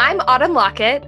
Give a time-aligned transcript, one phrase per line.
[0.00, 1.02] I'm Autumn Lockett.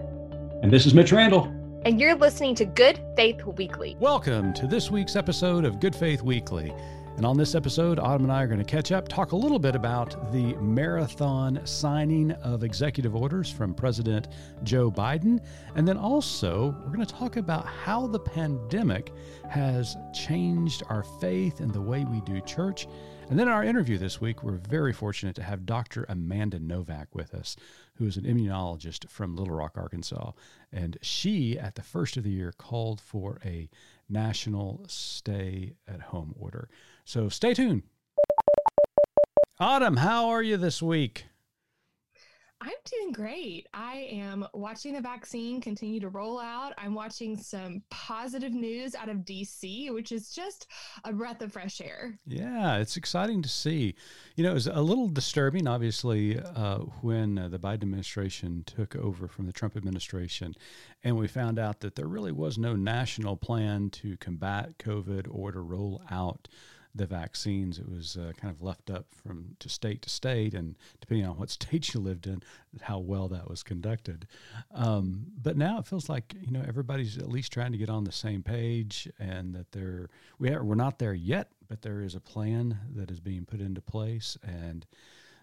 [0.64, 1.44] And this is Mitch Randall.
[1.84, 3.96] And you're listening to Good Faith Weekly.
[4.00, 6.74] Welcome to this week's episode of Good Faith Weekly.
[7.16, 9.60] And on this episode, Autumn and I are going to catch up, talk a little
[9.60, 14.26] bit about the marathon signing of executive orders from President
[14.64, 15.38] Joe Biden.
[15.76, 19.12] And then also, we're going to talk about how the pandemic
[19.48, 22.88] has changed our faith and the way we do church.
[23.30, 26.04] And then in our interview this week, we're very fortunate to have Dr.
[26.08, 27.54] Amanda Novak with us,
[28.00, 30.32] who is an immunologist from Little Rock, Arkansas.
[30.72, 33.68] And she, at the first of the year, called for a
[34.08, 36.70] national stay at home order.
[37.04, 37.82] So stay tuned.
[39.58, 41.26] Autumn, how are you this week?
[42.62, 43.68] I'm doing great.
[43.72, 46.74] I am watching the vaccine continue to roll out.
[46.76, 50.66] I'm watching some positive news out of DC, which is just
[51.04, 52.18] a breath of fresh air.
[52.26, 53.94] Yeah, it's exciting to see.
[54.36, 58.94] You know, it was a little disturbing, obviously, uh, when uh, the Biden administration took
[58.94, 60.54] over from the Trump administration,
[61.02, 65.50] and we found out that there really was no national plan to combat COVID or
[65.50, 66.46] to roll out
[66.94, 67.78] the vaccines.
[67.78, 71.36] It was uh, kind of left up from to state to state, and depending on
[71.36, 72.42] what state you lived in,
[72.82, 74.26] how well that was conducted.
[74.72, 78.04] Um, but now it feels like you know everybody's at least trying to get on
[78.04, 82.14] the same page, and that they're we are, we're not there yet, but there is
[82.14, 84.86] a plan that is being put into place, and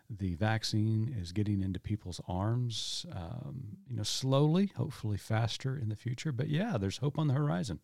[0.09, 5.95] the vaccine is getting into people's arms, um, you know, slowly, hopefully faster in the
[5.97, 6.31] future.
[6.31, 7.79] But yeah, there's hope on the horizon.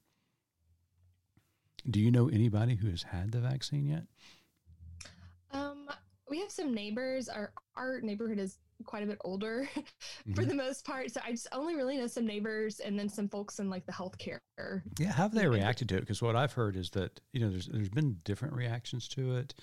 [1.90, 4.04] Do you know anybody who has had the vaccine yet?
[5.52, 5.90] Um,
[6.30, 7.30] we have some neighbors.
[7.30, 10.34] Our our neighborhood is quite a bit older mm-hmm.
[10.34, 11.12] for the most part.
[11.12, 13.92] So I just only really know some neighbors and then some folks in like the
[13.92, 14.40] healthcare.
[15.00, 16.02] Yeah, how have they reacted to it?
[16.02, 19.54] Because what I've heard is that you know there's there's been different reactions to it.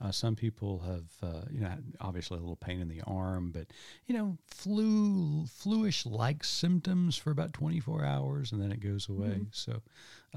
[0.00, 3.66] Uh, some people have, uh, you know, obviously a little pain in the arm, but
[4.06, 9.28] you know, flu, fluish-like symptoms for about 24 hours, and then it goes away.
[9.28, 9.42] Mm-hmm.
[9.52, 9.82] So,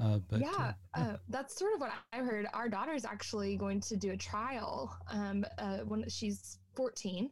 [0.00, 1.02] uh, but yeah, uh, yeah.
[1.02, 2.46] Uh, that's sort of what I heard.
[2.54, 7.28] Our daughter is actually going to do a trial um, uh, when she's 14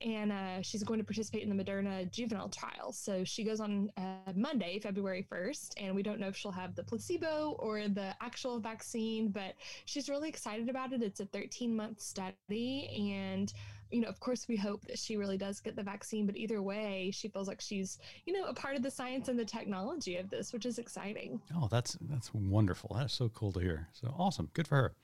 [0.00, 2.92] and uh, she's going to participate in the Moderna juvenile trial.
[2.92, 6.74] So she goes on uh, Monday, February 1st, and we don't know if she'll have
[6.74, 9.54] the placebo or the actual vaccine, but
[9.84, 11.02] she's really excited about it.
[11.02, 13.52] It's a 13 month study, and
[13.90, 16.60] you know, of course, we hope that she really does get the vaccine, but either
[16.60, 20.16] way, she feels like she's, you know, a part of the science and the technology
[20.16, 21.40] of this, which is exciting.
[21.54, 22.96] Oh, that's that's wonderful.
[22.98, 23.88] That's so cool to hear.
[23.92, 24.50] So awesome.
[24.54, 24.94] Good for her.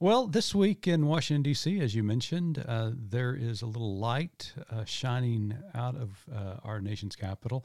[0.00, 4.52] Well, this week in Washington, D.C., as you mentioned, uh, there is a little light
[4.68, 7.64] uh, shining out of uh, our nation's capital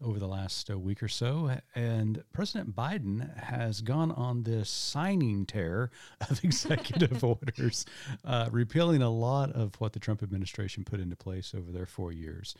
[0.00, 1.56] over the last uh, week or so.
[1.74, 5.90] And President Biden has gone on this signing tear
[6.30, 7.84] of executive orders,
[8.24, 12.12] uh, repealing a lot of what the Trump administration put into place over their four
[12.12, 12.54] years.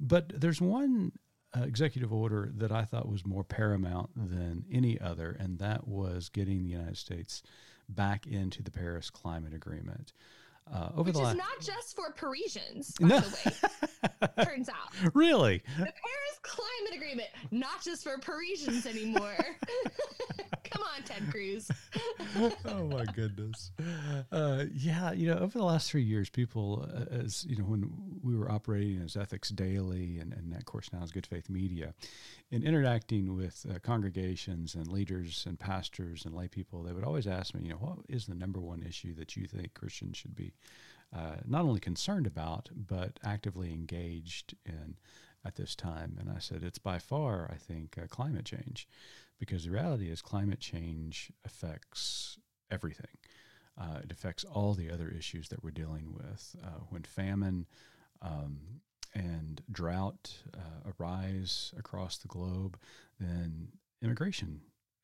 [0.00, 1.12] But there's one
[1.56, 6.28] uh, executive order that I thought was more paramount than any other, and that was
[6.30, 7.44] getting the United States
[7.88, 10.12] back into the Paris Climate Agreement.
[10.72, 11.32] Uh, over Which the last...
[11.34, 13.20] is not just for Parisians, by no.
[13.20, 13.52] the
[14.38, 14.44] way.
[14.44, 15.14] turns out.
[15.14, 15.62] Really?
[15.78, 19.36] The Paris Climate Agreement, not just for Parisians anymore.
[21.04, 21.70] Ted Cruz.
[22.64, 23.70] oh my goodness.
[24.32, 27.90] Uh, yeah, you know, over the last three years, people, uh, as you know, when
[28.22, 31.94] we were operating as Ethics Daily, and, and of course now as Good Faith Media,
[32.50, 37.26] in interacting with uh, congregations and leaders and pastors and lay people, they would always
[37.26, 40.34] ask me, you know, what is the number one issue that you think Christians should
[40.34, 40.52] be
[41.14, 44.96] uh, not only concerned about, but actively engaged in
[45.44, 46.16] at this time?
[46.20, 48.88] And I said, it's by far, I think, uh, climate change
[49.38, 52.38] because the reality is climate change affects
[52.70, 53.18] everything.
[53.78, 56.56] Uh, it affects all the other issues that we're dealing with.
[56.64, 57.66] Uh, when famine
[58.22, 58.80] um,
[59.14, 62.78] and drought uh, arise across the globe,
[63.20, 63.68] then
[64.02, 64.60] immigration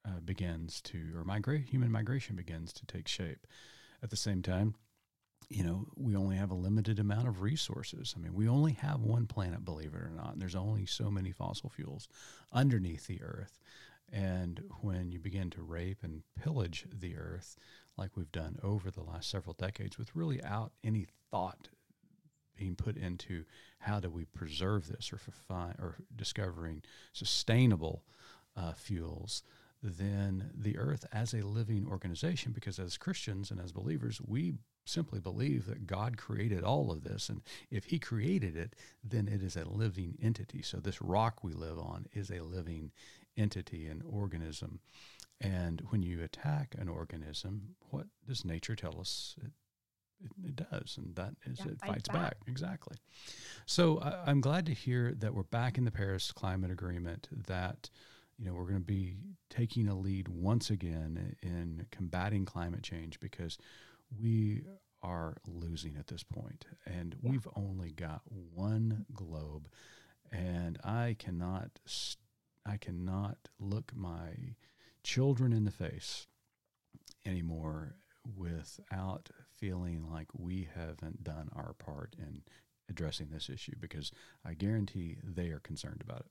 [0.07, 3.47] uh, begins to, or migra- human migration begins to take shape.
[4.03, 4.75] At the same time,
[5.49, 8.15] you know, we only have a limited amount of resources.
[8.17, 11.11] I mean, we only have one planet, believe it or not, and there's only so
[11.11, 12.09] many fossil fuels
[12.53, 13.59] underneath the earth.
[14.13, 17.57] And when you begin to rape and pillage the earth,
[17.97, 21.69] like we've done over the last several decades, with really out any thought
[22.57, 23.45] being put into
[23.79, 25.19] how do we preserve this or
[25.49, 26.83] find, or discovering
[27.13, 28.05] sustainable
[28.55, 29.43] uh, fuels,
[29.83, 34.55] then the earth as a living organization, because as Christians and as believers, we
[34.85, 37.29] simply believe that God created all of this.
[37.29, 40.63] And if He created it, then it is a living entity.
[40.63, 42.93] So this rock we live on is a living
[43.37, 44.81] entity, an organism.
[45.41, 49.51] And when you attack an organism, what does nature tell us it,
[50.25, 52.23] it, it does, and that is Yeah, it fights fights back.
[52.23, 52.37] back.
[52.47, 52.97] exactly.
[53.67, 57.29] So I, I'm glad to hear that we're back in the Paris Climate Agreement.
[57.49, 57.91] That
[58.39, 59.17] you know we're going to be
[59.51, 63.59] taking a lead once again in combating climate change because
[64.17, 64.63] we
[65.03, 67.31] are losing at this point, and Yeah.
[67.33, 69.69] we've only got one globe,
[70.31, 72.17] and I cannot s-
[72.65, 74.57] I cannot look my
[75.03, 76.27] children in the face
[77.27, 77.97] anymore
[78.37, 82.43] without feeling like we haven't done our part in
[82.89, 84.13] addressing this issue because
[84.45, 86.31] I guarantee they are concerned about it.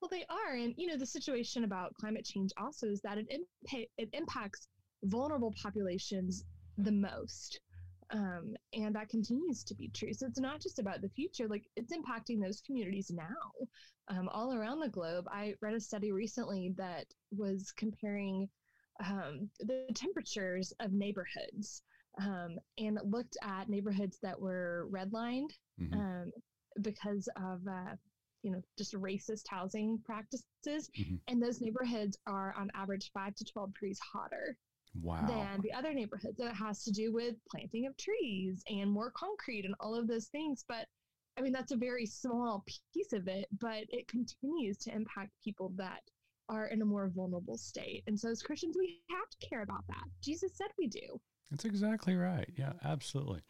[0.00, 3.28] Well, they are, and you know the situation about climate change also is that it
[3.30, 4.66] impa- it impacts
[5.04, 6.44] vulnerable populations
[6.78, 7.60] the most,
[8.12, 10.12] um, and that continues to be true.
[10.12, 13.68] So it's not just about the future; like it's impacting those communities now,
[14.08, 15.26] um, all around the globe.
[15.30, 18.48] I read a study recently that was comparing
[19.04, 21.82] um, the temperatures of neighborhoods
[22.20, 25.94] um, and looked at neighborhoods that were redlined Mhm.
[25.94, 26.32] um,
[26.82, 27.94] because of uh,
[28.42, 31.20] you know just racist housing practices Mhm.
[31.28, 34.56] and those neighborhoods are on average 5 to 12 degrees hotter
[35.00, 35.26] Wow.
[35.26, 39.12] than the other neighborhoods and it has to do with planting of trees and more
[39.12, 40.64] concrete and all of those things.
[40.66, 40.86] But
[41.38, 45.72] i mean that's a very small piece of it but it continues to impact people
[45.76, 46.02] that
[46.48, 48.02] are in a more vulnerable state.
[48.08, 50.04] And so as christians we have to care about that.
[50.22, 51.20] Jesus said we do
[51.50, 52.48] That's exactly right.
[52.56, 53.40] Yeah, absolutely.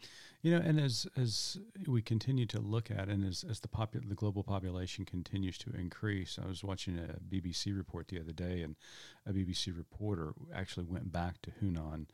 [0.42, 4.08] You know, and as as we continue to look at and as, as the popu-
[4.08, 8.62] the global population continues to increase, I was watching a BBC report the other day,
[8.62, 8.74] and
[9.26, 12.06] a BBC reporter actually went back to Hunan,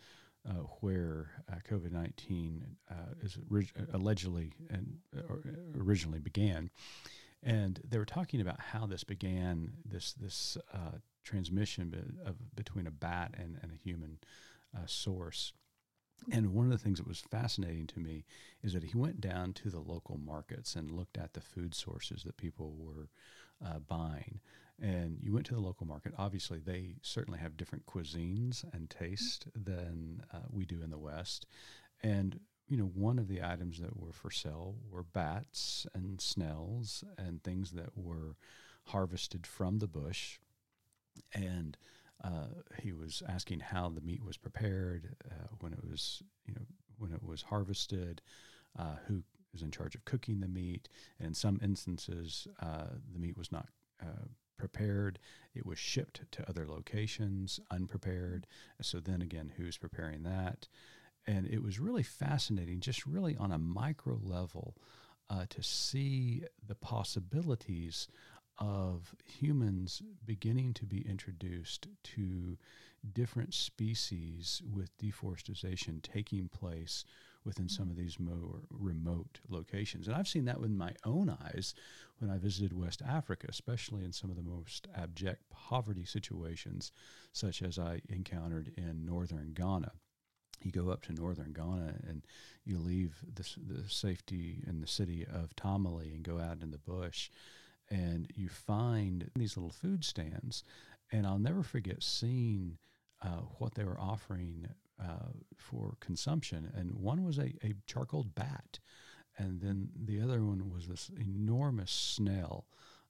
[0.49, 4.99] uh, where uh, COVID nineteen uh, is orig- allegedly and
[5.29, 5.41] or
[5.79, 6.71] originally began,
[7.44, 12.91] and they were talking about how this began this this uh, transmission of between a
[12.91, 14.19] bat and, and a human
[14.77, 15.53] uh, source.
[16.32, 18.24] And one of the things that was fascinating to me
[18.62, 22.24] is that he went down to the local markets and looked at the food sources
[22.24, 23.10] that people were
[23.64, 24.40] uh, buying.
[24.80, 26.12] And you went to the local market.
[26.18, 31.46] Obviously, they certainly have different cuisines and taste than uh, we do in the West.
[32.02, 37.04] And you know, one of the items that were for sale were bats and snails
[37.16, 38.36] and things that were
[38.86, 40.38] harvested from the bush.
[41.32, 41.76] And
[42.22, 42.48] uh,
[42.82, 46.62] he was asking how the meat was prepared, uh, when it was, you know,
[46.98, 48.22] when it was harvested,
[48.78, 49.22] uh, who
[49.54, 50.88] is in charge of cooking the meat.
[51.18, 53.68] And in some instances, uh, the meat was not
[54.02, 54.26] uh,
[54.58, 55.18] prepared;
[55.54, 58.46] it was shipped to other locations unprepared.
[58.80, 60.68] So then again, who's preparing that?
[61.26, 64.76] And it was really fascinating, just really on a micro level,
[65.28, 68.08] uh, to see the possibilities
[68.58, 72.56] of humans beginning to be introduced to
[73.12, 77.05] different species with deforestation taking place
[77.44, 80.08] within some of these more remote locations.
[80.08, 81.75] And I've seen that with my own eyes
[82.19, 86.91] when I visited West Africa, especially in some of the most abject poverty situations,
[87.32, 89.93] such as I encountered in northern Ghana.
[90.62, 92.23] You go up to northern Ghana and
[92.64, 96.79] you leave the, the safety in the city of Tamale and go out in the
[96.79, 97.31] bush
[97.91, 100.65] and you find these little food stands.
[101.12, 102.79] And I'll never forget seeing
[103.23, 104.67] uh, what they were offering
[105.00, 106.71] uh, for consumption.
[106.75, 108.79] And one was a, a charcoal bat,
[109.38, 112.67] and then the other one was this enormous snail.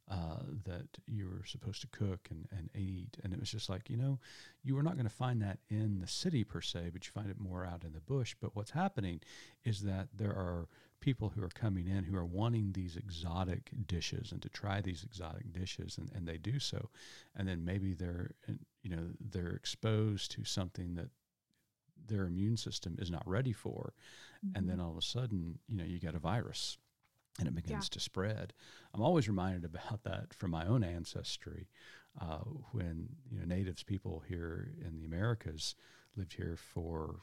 [0.08, 3.16] Uh, that you were supposed to cook and, and eat.
[3.25, 4.21] And it was just like, you know,
[4.62, 7.28] you were not going to find that in the city per se, but you find
[7.28, 8.37] it more out in the bush.
[8.40, 9.21] But what's happening
[9.64, 10.68] is that there are
[11.00, 15.04] people who are coming in who are wanting these exotic dishes and to try these
[15.04, 16.90] exotic dishes and, and they do so.
[17.36, 18.30] And then maybe they're
[18.82, 21.08] you know they're exposed to something that
[22.06, 23.92] their immune system is not ready for.
[24.54, 26.78] And then all of a sudden you know you get a virus
[27.38, 28.54] and it begins to spread.
[28.94, 31.68] I'm always reminded about that from my own ancestry
[32.20, 32.38] uh,
[32.72, 35.74] when you know natives people here in the americas
[36.16, 37.20] lived here for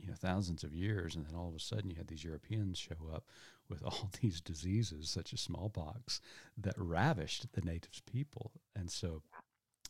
[0.00, 2.78] you know thousands of years and then all of a sudden you had these europeans
[2.78, 3.24] show up
[3.68, 6.20] with all these diseases such as smallpox
[6.56, 8.52] that ravished the natives people.
[8.74, 9.22] And so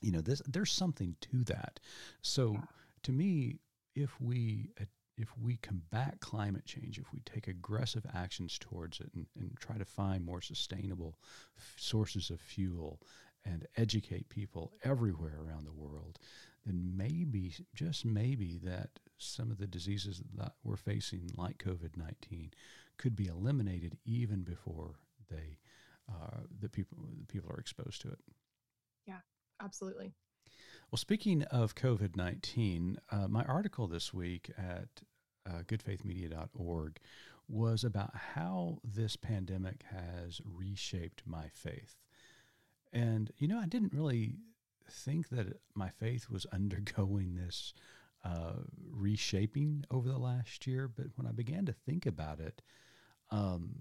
[0.00, 1.80] you know this there's something to that.
[2.22, 2.58] So
[3.02, 3.56] to me
[3.94, 4.84] if we uh,
[5.16, 9.76] if we combat climate change if we take aggressive actions towards it and, and try
[9.76, 11.18] to find more sustainable
[11.56, 13.00] f- sources of fuel
[13.44, 16.20] and educate people everywhere around the world
[16.64, 22.50] then maybe just maybe that some of the diseases that we're facing like covid-19
[22.96, 24.94] could be eliminated even before
[25.30, 25.58] they
[26.10, 28.18] uh, the people the people are exposed to it
[29.06, 29.20] Yeah,
[29.60, 30.14] absolutely
[30.90, 35.02] well, speaking of COVID 19, uh, my article this week at
[35.46, 36.98] uh, goodfaithmedia.org
[37.46, 41.96] was about how this pandemic has reshaped my faith.
[42.92, 44.36] And, you know, I didn't really
[44.90, 47.74] think that my faith was undergoing this
[48.24, 48.54] uh,
[48.90, 50.88] reshaping over the last year.
[50.88, 52.62] But when I began to think about it,
[53.30, 53.74] um,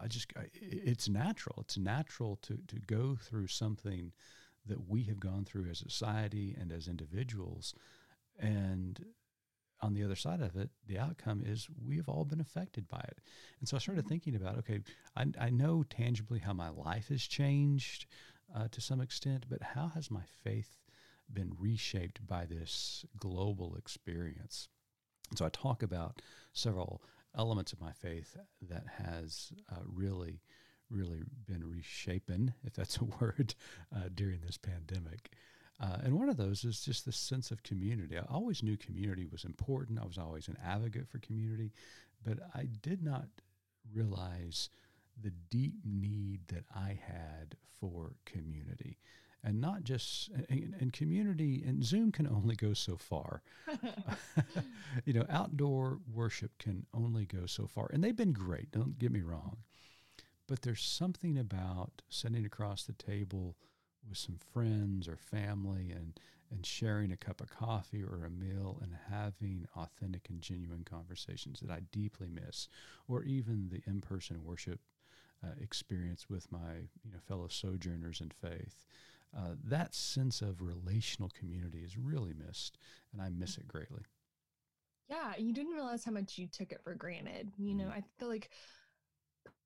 [0.00, 1.56] I just, I, it's natural.
[1.60, 4.12] It's natural to, to go through something
[4.66, 7.74] that we have gone through as a society and as individuals.
[8.38, 9.04] And
[9.80, 13.00] on the other side of it, the outcome is we have all been affected by
[13.08, 13.18] it.
[13.60, 14.80] And so I started thinking about, okay,
[15.16, 18.06] I, I know tangibly how my life has changed
[18.54, 20.76] uh, to some extent, but how has my faith
[21.32, 24.68] been reshaped by this global experience?
[25.30, 27.02] And so I talk about several
[27.36, 28.36] elements of my faith
[28.68, 30.40] that has uh, really,
[30.90, 33.54] really been reshapen, if that's a word,
[33.94, 35.30] uh, during this pandemic.
[35.78, 38.16] Uh, and one of those is just this sense of community.
[38.16, 39.98] I always knew community was important.
[40.00, 41.72] I was always an advocate for community,
[42.24, 43.26] but I did not
[43.92, 44.70] realize
[45.22, 48.98] the deep need that I had for community.
[49.46, 53.42] And not just and, and community and Zoom can only go so far.
[55.04, 57.88] you know, outdoor worship can only go so far.
[57.92, 59.58] And they've been great, don't get me wrong.
[60.48, 63.56] But there's something about sitting across the table
[64.08, 66.18] with some friends or family and,
[66.50, 71.60] and sharing a cup of coffee or a meal and having authentic and genuine conversations
[71.60, 72.68] that I deeply miss,
[73.08, 74.80] or even the in person worship
[75.44, 78.86] uh, experience with my you know, fellow sojourners in faith.
[79.36, 82.78] Uh, that sense of relational community is really missed,
[83.12, 84.02] and I miss it greatly.
[85.08, 87.52] Yeah, you didn't realize how much you took it for granted.
[87.58, 87.98] You know, mm-hmm.
[87.98, 88.50] I feel like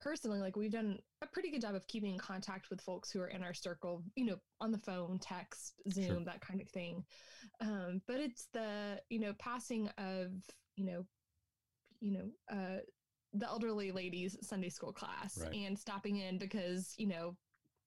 [0.01, 3.21] personally, like we've done a pretty good job of keeping in contact with folks who
[3.21, 6.19] are in our circle, you know, on the phone, text, Zoom, sure.
[6.25, 7.03] that kind of thing.
[7.59, 10.31] Um, but it's the, you know, passing of,
[10.75, 11.05] you know,
[12.01, 12.79] you know, uh,
[13.33, 15.53] the elderly ladies Sunday school class right.
[15.53, 17.35] and stopping in because, you know,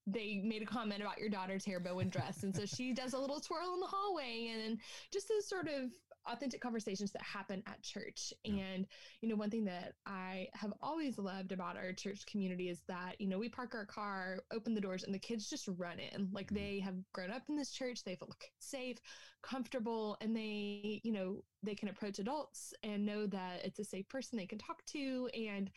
[0.07, 2.43] they made a comment about your daughter's hair bow and dress.
[2.43, 4.79] And so she does a little twirl in the hallway and
[5.13, 5.91] just those sort of
[6.27, 8.33] authentic conversations that happen at church.
[8.45, 8.63] Yeah.
[8.63, 8.87] And,
[9.21, 13.19] you know, one thing that I have always loved about our church community is that,
[13.19, 16.29] you know, we park our car, open the doors, and the kids just run in.
[16.33, 16.57] Like mm-hmm.
[16.57, 18.99] they have grown up in this church, they feel safe,
[19.43, 24.09] comfortable, and they, you know, they can approach adults and know that it's a safe
[24.09, 25.29] person they can talk to.
[25.35, 25.71] And,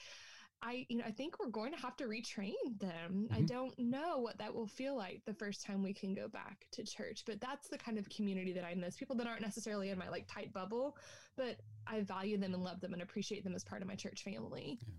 [0.62, 3.28] I, you know, I think we're going to have to retrain them.
[3.30, 3.34] Mm-hmm.
[3.34, 6.66] I don't know what that will feel like the first time we can go back
[6.72, 8.98] to church, but that's the kind of community that I miss.
[8.98, 10.98] People that aren't necessarily in my like tight bubble,
[11.36, 14.24] but I value them and love them and appreciate them as part of my church
[14.24, 14.80] family.
[14.82, 14.94] Yeah.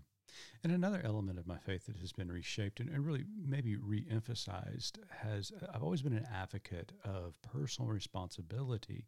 [0.63, 4.99] And another element of my faith that has been reshaped and, and really maybe re-emphasized
[5.09, 9.07] has I've always been an advocate of personal responsibility,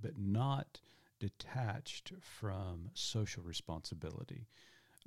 [0.00, 0.80] but not
[1.18, 4.46] detached from social responsibility.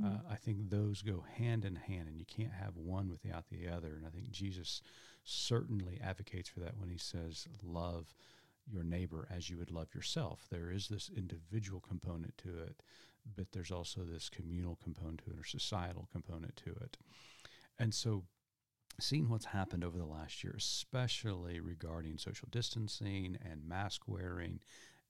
[0.02, 0.22] Uh, mm.
[0.30, 3.96] I think those go hand in hand, and you can't have one without the other.
[3.96, 4.82] And I think Jesus
[5.24, 8.14] certainly advocates for that when he says, Love
[8.72, 10.46] your neighbor as you would love yourself.
[10.50, 12.82] There is this individual component to it,
[13.36, 16.98] but there's also this communal component to it or societal component to it.
[17.78, 18.24] And so,
[19.00, 24.60] seeing what's happened over the last year, especially regarding social distancing and mask wearing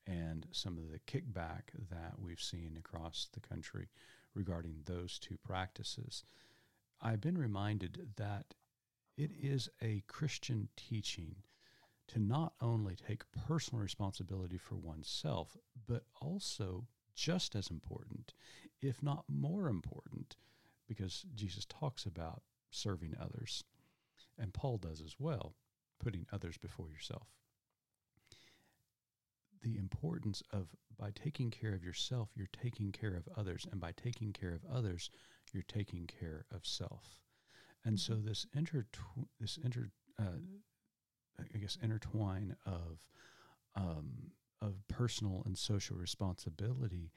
[0.07, 3.87] and some of the kickback that we've seen across the country
[4.33, 6.23] regarding those two practices,
[7.01, 8.55] I've been reminded that
[9.17, 11.35] it is a Christian teaching
[12.07, 15.55] to not only take personal responsibility for oneself,
[15.87, 18.33] but also just as important,
[18.81, 20.35] if not more important,
[20.87, 23.63] because Jesus talks about serving others.
[24.37, 25.53] And Paul does as well,
[25.99, 27.27] putting others before yourself
[29.63, 30.67] the importance of
[30.99, 33.65] by taking care of yourself, you're taking care of others.
[33.71, 35.09] And by taking care of others,
[35.51, 37.17] you're taking care of self.
[37.85, 38.27] And so mm-hmm.
[38.27, 38.85] this inter,
[39.39, 39.89] this inter,
[40.19, 40.39] uh,
[41.53, 42.99] I guess, intertwine of,
[43.75, 47.11] um, of personal and social responsibility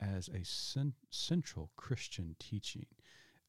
[0.00, 2.86] as a cent- central Christian teaching.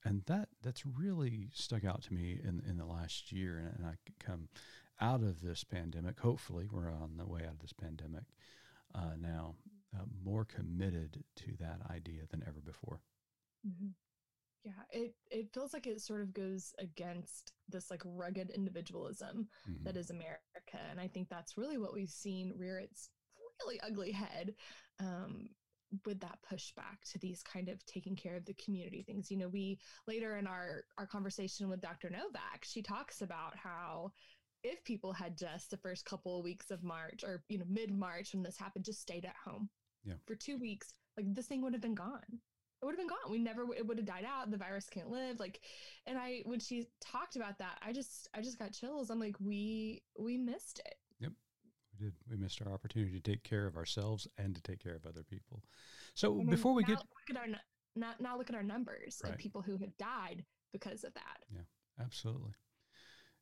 [0.03, 3.57] And that that's really stuck out to me in, in the last year.
[3.57, 4.49] And, and I come
[5.01, 6.19] out of this pandemic.
[6.19, 8.23] Hopefully, we're on the way out of this pandemic
[8.95, 9.55] uh, now,
[9.95, 13.01] uh, more committed to that idea than ever before.
[13.67, 13.89] Mm-hmm.
[14.63, 19.83] Yeah, it it feels like it sort of goes against this like rugged individualism mm-hmm.
[19.83, 20.37] that is America,
[20.89, 23.09] and I think that's really what we've seen rear its
[23.63, 24.53] really ugly head
[24.99, 25.49] um,
[26.05, 29.31] with that pushback to these kind of taking care of the community things.
[29.31, 32.09] You know, we later in our our conversation with Dr.
[32.09, 34.11] Novak, she talks about how
[34.63, 37.91] if people had just the first couple of weeks of March or you know mid
[37.91, 39.69] March when this happened, just stayed at home
[40.03, 40.13] yeah.
[40.25, 42.21] for two weeks, like this thing would have been gone.
[42.29, 43.31] It would have been gone.
[43.31, 44.49] We never it would have died out.
[44.49, 45.39] The virus can't live.
[45.39, 45.61] Like
[46.07, 49.09] and I when she talked about that, I just I just got chills.
[49.09, 50.95] I'm like, we we missed it.
[51.19, 51.31] Yep.
[51.99, 52.13] We did.
[52.29, 55.23] We missed our opportunity to take care of ourselves and to take care of other
[55.23, 55.63] people.
[56.15, 57.47] So before we get look at our
[57.95, 59.33] now, now look at our numbers Right.
[59.33, 61.43] of people who have died because of that.
[61.53, 61.61] Yeah,
[61.99, 62.53] absolutely.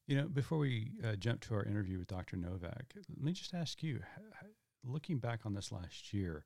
[0.10, 2.36] You know, before we uh, jump to our interview with Dr.
[2.36, 4.00] Novak, let me just ask you
[4.84, 6.46] looking back on this last year,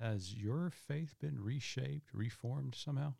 [0.00, 3.14] has your faith been reshaped, reformed somehow?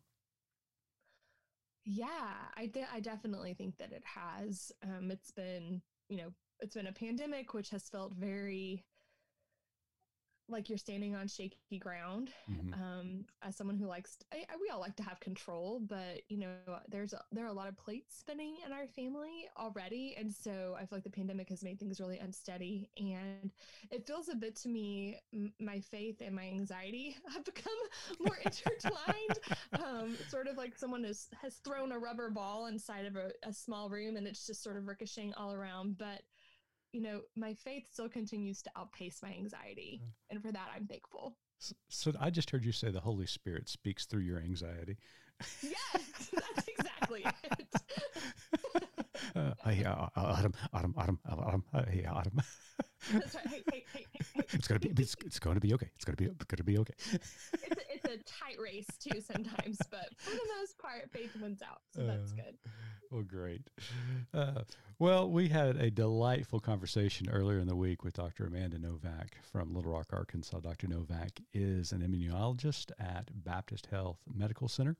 [1.85, 4.73] Yeah, I de- I definitely think that it has.
[4.83, 8.83] Um, it's been you know it's been a pandemic which has felt very
[10.51, 12.31] like you're standing on shaky ground.
[12.49, 12.73] Mhm.
[12.73, 16.37] Um, as someone who likes, I, I- we all like to have control, but you
[16.37, 16.55] know,
[16.89, 20.75] there's a, there are a lot of plates spinning in our family already, and so
[20.77, 23.51] I feel like the pandemic has made things really unsteady, and
[23.89, 27.73] it feels a bit to me m- my faith and my anxiety have become
[28.19, 29.39] more intertwined.
[29.83, 33.53] um, sort of like someone has has thrown a rubber ball inside of a, a
[33.53, 36.21] small room, and it's just sort of ricocheting all around, but.
[36.91, 40.07] You know, my faith still continues to outpace my anxiety, mm.
[40.29, 41.35] and for that, I'm thankful.
[41.89, 44.97] So I just heard you say the Holy Spirit speaks through your anxiety.
[45.61, 47.67] Yes, that's exactly it.
[49.35, 52.41] Uh, hey, Autumn, Autumn, Autumn, Autumn, hey, Autumn.
[53.09, 54.05] Hey, hey, hey,
[54.53, 55.89] it's gonna be, it's, it's going to be okay.
[55.95, 56.93] It's gonna be, gonna be okay.
[57.11, 61.61] It's a, it's a tight race too sometimes, but for the most part, faith wins
[61.61, 62.57] out, so that's Uh, good.
[63.09, 63.61] Well, great.
[64.33, 64.61] Uh,
[64.99, 68.45] well, we had a delightful conversation earlier in the week with Dr.
[68.45, 70.59] Amanda Novak from Little Rock, Arkansas.
[70.61, 70.87] Dr.
[70.87, 74.95] Novak is an immunologist at Baptist Health Medical Center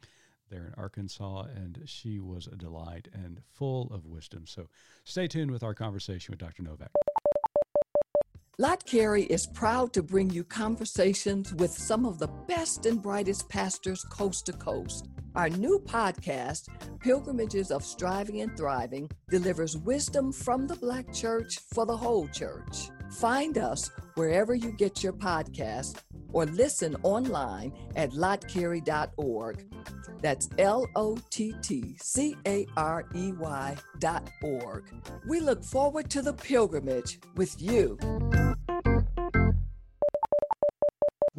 [0.50, 4.46] there in Arkansas, and she was a delight and full of wisdom.
[4.46, 4.68] So
[5.06, 6.64] stay tuned with our conversation with Dr.
[6.64, 6.92] Novak.
[8.62, 13.50] Lott Carey is proud to bring you conversations with some of the best and brightest
[13.50, 15.08] pastors coast to coast.
[15.34, 16.68] Our new podcast,
[17.00, 22.92] Pilgrimages of Striving and Thriving, delivers wisdom from the Black church for the whole church.
[23.18, 29.74] Find us wherever you get your podcast or listen online at lottcarey.org.
[30.22, 34.84] That's L O T T C A R E Y dot org.
[35.28, 37.98] We look forward to the pilgrimage with you.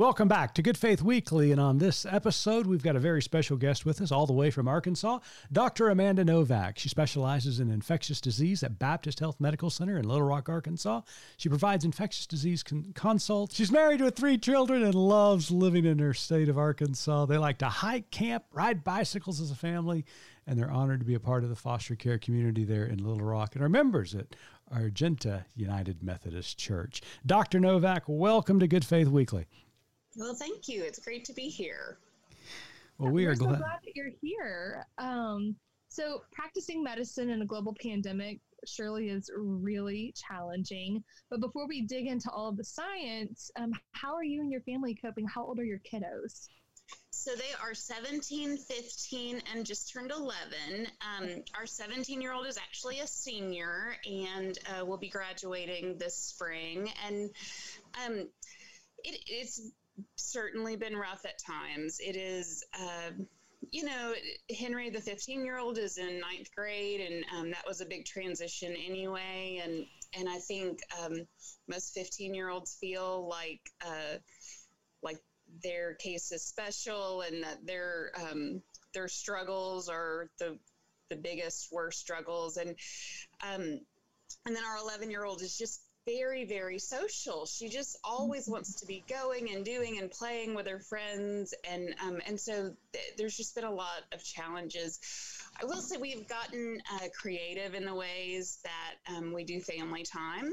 [0.03, 1.53] Welcome back to Good Faith Weekly.
[1.53, 4.51] And on this episode, we've got a very special guest with us, all the way
[4.51, 5.21] from Arkansas,
[5.53, 5.91] Dr.
[5.91, 6.77] Amanda Novak.
[6.77, 11.03] She specializes in infectious disease at Baptist Health Medical Center in Little Rock, Arkansas.
[11.37, 13.55] She provides infectious disease con- consults.
[13.55, 17.27] She's married with three children and loves living in her state of Arkansas.
[17.27, 20.05] They like to hike, camp, ride bicycles as a family,
[20.49, 23.25] and they're honored to be a part of the foster care community there in Little
[23.25, 24.35] Rock and are members at
[24.75, 27.03] Argenta United Methodist Church.
[27.25, 27.61] Dr.
[27.61, 29.47] Novak, welcome to Good Faith Weekly.
[30.16, 30.83] Well, thank you.
[30.83, 31.98] It's great to be here.
[32.98, 33.59] Well, we are We're so glad.
[33.59, 34.87] glad that you're here.
[34.98, 35.57] Um,
[35.88, 41.03] so, practicing medicine in a global pandemic surely is really challenging.
[41.31, 44.61] But before we dig into all of the science, um, how are you and your
[44.62, 45.27] family coping?
[45.27, 46.48] How old are your kiddos?
[47.11, 50.87] So they are 17, 15, and just turned 11.
[51.03, 56.16] Um, our 17 year old is actually a senior and uh, will be graduating this
[56.16, 56.90] spring.
[57.07, 57.31] And
[58.05, 58.29] um,
[59.05, 59.61] it, it's
[60.17, 61.99] certainly been rough at times.
[62.01, 62.65] It is.
[62.81, 63.27] um
[63.71, 64.12] you know,
[64.59, 68.05] Henry, the 15 year old, is in ninth grade, and um, that was a big
[68.05, 69.62] transition anyway.
[69.65, 71.27] And and I think um,
[71.69, 74.19] most 15 year olds feel like uh,
[75.03, 75.19] like
[75.62, 78.62] their case is special, and that their um,
[78.93, 80.59] their struggles are the
[81.09, 82.59] the biggest, worst struggles.
[82.59, 82.71] And
[83.41, 83.81] um,
[84.45, 87.47] and then our 11 year old is just very very social.
[87.47, 91.55] She just always wants to be going and doing and playing with her friends.
[91.69, 94.99] And um, and so th- there's just been a lot of challenges.
[95.61, 100.03] I will say we've gotten uh, creative in the ways that um, we do family
[100.03, 100.51] time.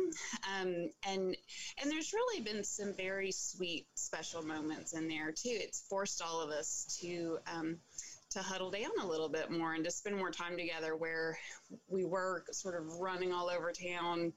[0.60, 1.36] Um, and
[1.82, 5.50] and there's really been some very sweet special moments in there too.
[5.54, 7.78] It's forced all of us to um,
[8.32, 11.40] to huddle down a little bit more and to spend more time together where
[11.88, 14.34] we were sort of running all over town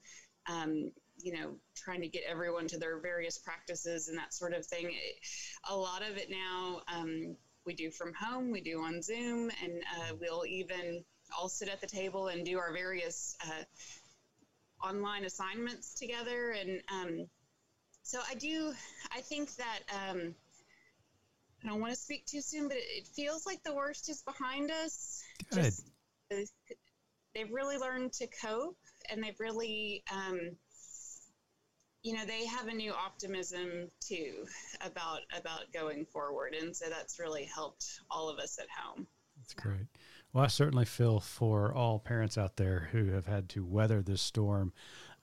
[0.47, 0.91] um,
[1.23, 4.87] you know, trying to get everyone to their various practices and that sort of thing.
[4.87, 5.15] It,
[5.69, 9.81] a lot of it now um, we do from home, we do on Zoom, and
[9.97, 11.03] uh, we'll even
[11.37, 16.51] all sit at the table and do our various uh, online assignments together.
[16.51, 17.27] And um,
[18.03, 18.73] so I do,
[19.11, 19.79] I think that.
[19.89, 20.35] Um,
[21.63, 24.69] I don't want to speak too soon, but it, feels like the worst is behind
[24.69, 25.23] us.
[25.49, 25.63] Good.
[25.63, 25.85] Just,
[26.29, 26.35] uh,
[27.33, 28.77] they've really learned to cope,
[29.09, 30.57] and they've really um,
[32.03, 34.45] you know they have a new optimism too
[34.81, 36.53] about about going forward.
[36.53, 39.07] And so that's really helped all of us at home.
[39.37, 39.87] That's great.
[40.33, 44.21] Well i certainly feel for all parents out there who have had to weather this
[44.21, 44.73] storm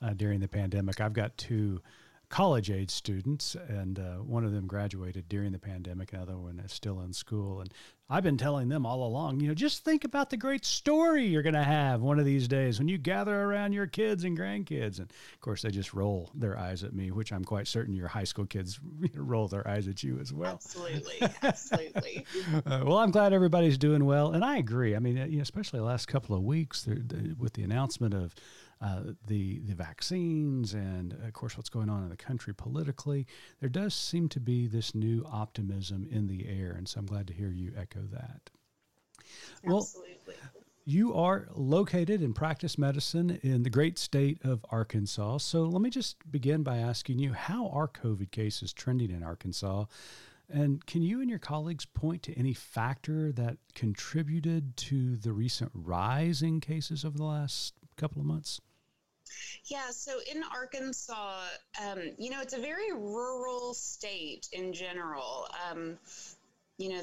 [0.03, 1.01] uh, during the pandemic.
[1.01, 1.83] I've got two
[2.31, 6.13] college age students, and uh, one of them graduated during the pandemic.
[6.13, 7.75] Another one is still in school, and
[8.09, 11.43] I've been telling them all along, you know, just think about the great story you're
[11.43, 14.99] going to have one of these days when you gather around your kids and grandkids.
[14.99, 18.09] And of course, they just roll their eyes at me, which I'm quite certain your
[18.09, 18.79] high school kids
[19.15, 20.53] roll their eyes at you as well.
[20.53, 22.27] Absolutely, absolutely.
[22.65, 24.95] uh, well, I'm glad everybody's doing well, and I agree.
[24.95, 28.35] I mean, you know, especially the last couple of weeks with the announcement of
[28.81, 33.27] uh, the the vaccines and of course what's going on in the country politically,
[33.61, 37.27] there does seem to be this new optimism in the air, and so I'm glad
[37.29, 38.51] to hear you echo that.
[39.65, 39.87] Well,
[40.87, 45.39] You are located in practice medicine in the great state of Arkansas.
[45.39, 49.85] So let me just begin by asking you how are COVID cases trending in Arkansas?
[50.49, 55.71] And can you and your colleagues point to any factor that contributed to the recent
[55.75, 58.61] rise in cases over the last couple of months?
[59.67, 61.45] Yeah, so in Arkansas,
[61.85, 65.49] um, you know, it's a very rural state in general.
[65.71, 65.99] Um,
[66.79, 67.03] you know,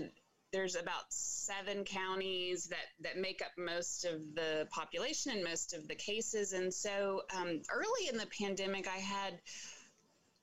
[0.51, 5.87] there's about seven counties that, that make up most of the population and most of
[5.87, 6.53] the cases.
[6.53, 9.39] And so um, early in the pandemic, I had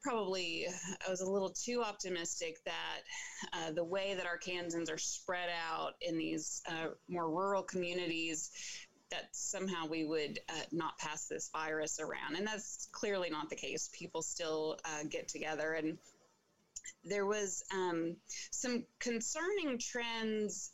[0.04, 0.66] probably
[1.06, 3.00] I was a little too optimistic that
[3.54, 8.50] uh, the way that Arkansans are spread out in these uh, more rural communities
[9.10, 12.36] that somehow we would uh, not pass this virus around.
[12.36, 13.90] And that's clearly not the case.
[13.92, 15.72] People still uh, get together.
[15.74, 15.98] And
[17.04, 18.16] there was um,
[18.50, 20.70] some concerning trends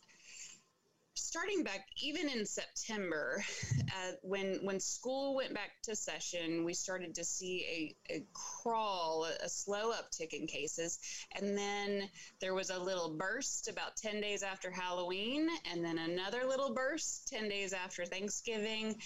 [1.14, 3.42] starting back even in September,
[3.80, 9.26] uh, when when school went back to session, we started to see a, a crawl,
[9.42, 10.98] a, slow uptick in cases,
[11.36, 12.08] and then
[12.40, 17.28] there was a little burst about ten days after Halloween, and then another little burst
[17.28, 18.96] ten days after Thanksgiving,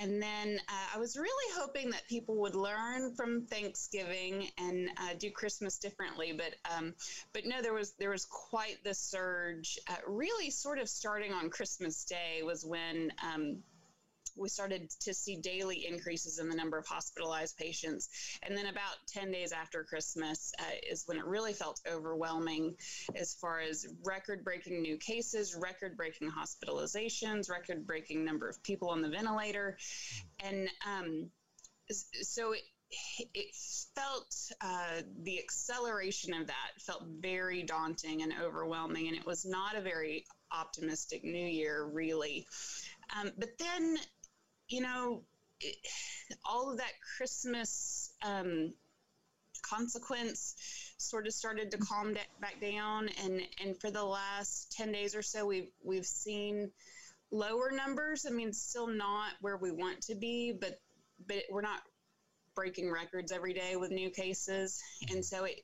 [0.00, 5.14] and then uh, I was really hoping that people would learn from Thanksgiving and uh,
[5.18, 6.94] do Christmas differently, but um,
[7.32, 11.50] but no, there was there was quite the surge, uh, really sort of starting on
[11.52, 13.58] Christmas Day was when um,
[14.36, 18.08] we started to see daily increases in the number of hospitalized patients.
[18.42, 22.76] And then about 10 days after Christmas uh, is when it really felt overwhelming
[23.14, 28.88] as far as record breaking new cases, record breaking hospitalizations, record breaking number of people
[28.88, 29.76] on the ventilator.
[30.42, 31.30] And um,
[31.90, 32.62] so it,
[33.34, 33.54] it
[33.94, 39.76] felt uh, the acceleration of that felt very daunting and overwhelming, and it was not
[39.76, 42.46] a very optimistic new year, really.
[43.18, 43.98] Um, but then,
[44.68, 45.22] you know,
[45.60, 45.76] it,
[46.44, 48.72] all of that Christmas um,
[49.62, 50.54] consequence
[50.98, 55.14] sort of started to calm da- back down, and and for the last ten days
[55.14, 56.70] or so, we've we've seen
[57.30, 58.26] lower numbers.
[58.28, 60.80] I mean, still not where we want to be, but
[61.26, 61.80] but we're not
[62.54, 65.60] breaking records every day with new cases, and so it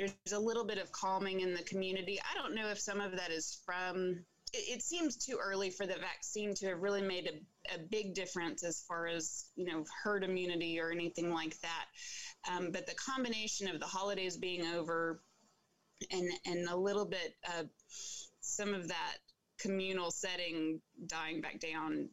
[0.00, 2.18] there's a little bit of calming in the community.
[2.20, 4.24] I don't know if some of that is from.
[4.52, 8.64] It, seems too early for the vaccine to have really made a, a, big difference
[8.64, 11.84] as far as you know herd immunity or anything like that.
[12.50, 15.22] Um, but the combination of the holidays being over,
[16.10, 17.68] and and a little bit of
[18.40, 19.18] some of that
[19.60, 22.08] communal setting dying back down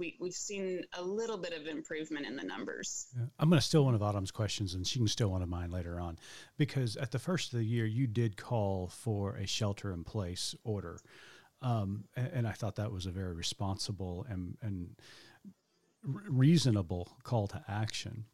[0.00, 3.06] we, we've seen a little bit of improvement in the numbers.
[3.16, 3.26] Yeah.
[3.38, 5.70] I'm going to steal one of Autumn's questions, and she can steal one of mine
[5.70, 6.18] later on,
[6.56, 10.56] because at the first of the year, you did call for a shelter in place
[10.64, 10.98] order.
[11.62, 14.96] Um, and, and, I thought that was a very responsible and, and
[16.02, 18.24] reasonable call to action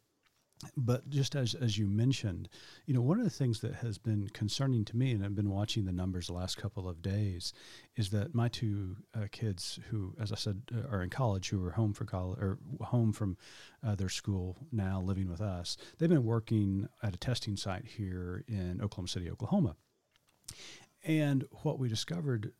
[0.75, 2.49] but just as as you mentioned,
[2.85, 5.51] you know, one of the things that has been concerning to me, and I've been
[5.51, 7.53] watching the numbers the last couple of days,
[7.95, 11.63] is that my two uh, kids, who, as I said, uh, are in college, who
[11.63, 13.37] are home for college or home from
[13.85, 18.43] uh, their school now, living with us, they've been working at a testing site here
[18.47, 19.75] in Oklahoma City, Oklahoma.
[21.03, 22.51] And what we discovered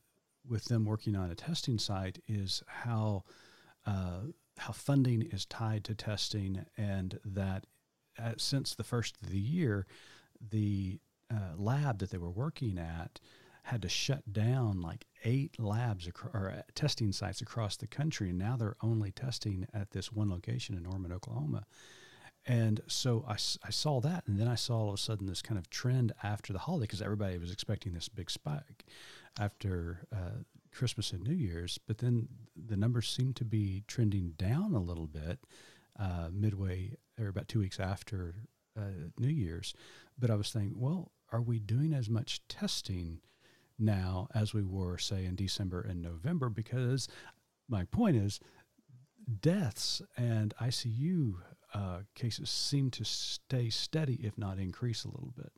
[0.48, 3.24] with them working on a testing site is how
[3.86, 4.22] uh,
[4.58, 7.66] how funding is tied to testing, and that
[8.22, 9.86] uh, since the first of the year,
[10.52, 11.00] the
[11.32, 13.20] uh, lab that they were working at
[13.64, 18.30] had to shut down like eight labs ac- or uh, testing sites across the country,
[18.30, 21.66] and now they're only testing at this one location in Norman, Oklahoma.
[22.46, 25.42] And so I, I saw that, and then I saw all of a sudden this
[25.42, 28.86] kind of trend after the holiday because everybody was expecting this big spike
[29.38, 31.78] after uh, Christmas and New Year's.
[31.78, 35.40] But then the numbers seem to be trending down a little bit
[36.00, 38.36] uh, midway or about two weeks after
[38.78, 39.74] uh, New Year's,
[40.18, 43.20] but I was thinking, well, are we doing as much testing
[43.78, 46.50] now as we were, say, in December and November?
[46.50, 47.08] Because
[47.68, 48.40] my point is,
[49.42, 51.34] deaths and ICU
[51.74, 55.52] uh, cases seem to stay steady, if not increase a little bit.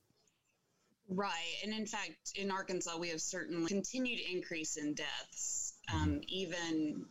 [1.07, 1.55] Right.
[1.63, 6.19] And in fact, in Arkansas, we have certainly continued increase in deaths, um, mm-hmm.
[6.27, 7.05] even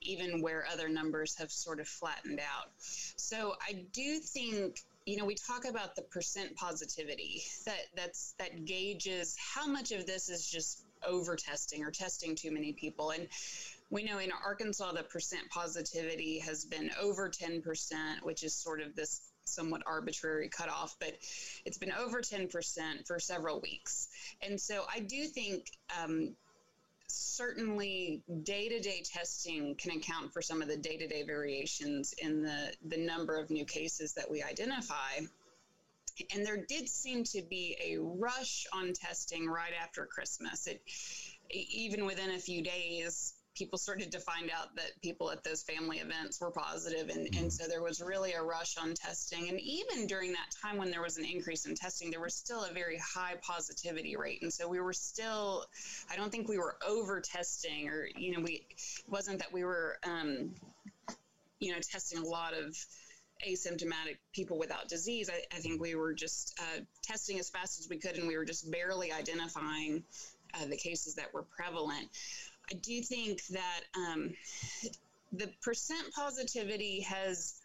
[0.00, 2.70] even where other numbers have sort of flattened out.
[2.78, 8.64] So I do think you know we talk about the percent positivity that that's that
[8.64, 13.26] gauges how much of this is just over testing or testing too many people and
[13.90, 17.62] we know in Arkansas the percent positivity has been over 10%,
[18.22, 21.16] which is sort of this somewhat arbitrary cutoff, but
[21.64, 24.08] it's been over 10% for several weeks.
[24.42, 25.66] And so I do think
[26.00, 26.36] um,
[27.10, 33.38] certainly day-to-day testing can account for some of the day-to-day variations in the, the number
[33.38, 35.20] of new cases that we identify.
[36.34, 40.66] And there did seem to be a rush on testing right after Christmas.
[40.66, 40.82] It,
[41.50, 45.98] even within a few days, people started to find out that people at those family
[45.98, 47.08] events were positive.
[47.08, 47.42] And, mm-hmm.
[47.42, 49.48] and so there was really a rush on testing.
[49.48, 52.64] And even during that time when there was an increase in testing there was still
[52.64, 54.42] a very high positivity rate.
[54.42, 55.66] And so we were still
[56.10, 59.64] i don't think we were over testing or you know we it wasn't that we
[59.64, 60.50] were um,
[61.58, 62.76] you know testing a lot of
[63.46, 65.30] asymptomatic people without disease.
[65.30, 68.36] I, I think we were just uh, testing as fast as we could and we
[68.36, 70.04] were just barely identifying
[70.54, 72.08] uh, the cases that were prevalent
[72.70, 74.32] I do think that um,
[75.32, 77.60] the percent positivity has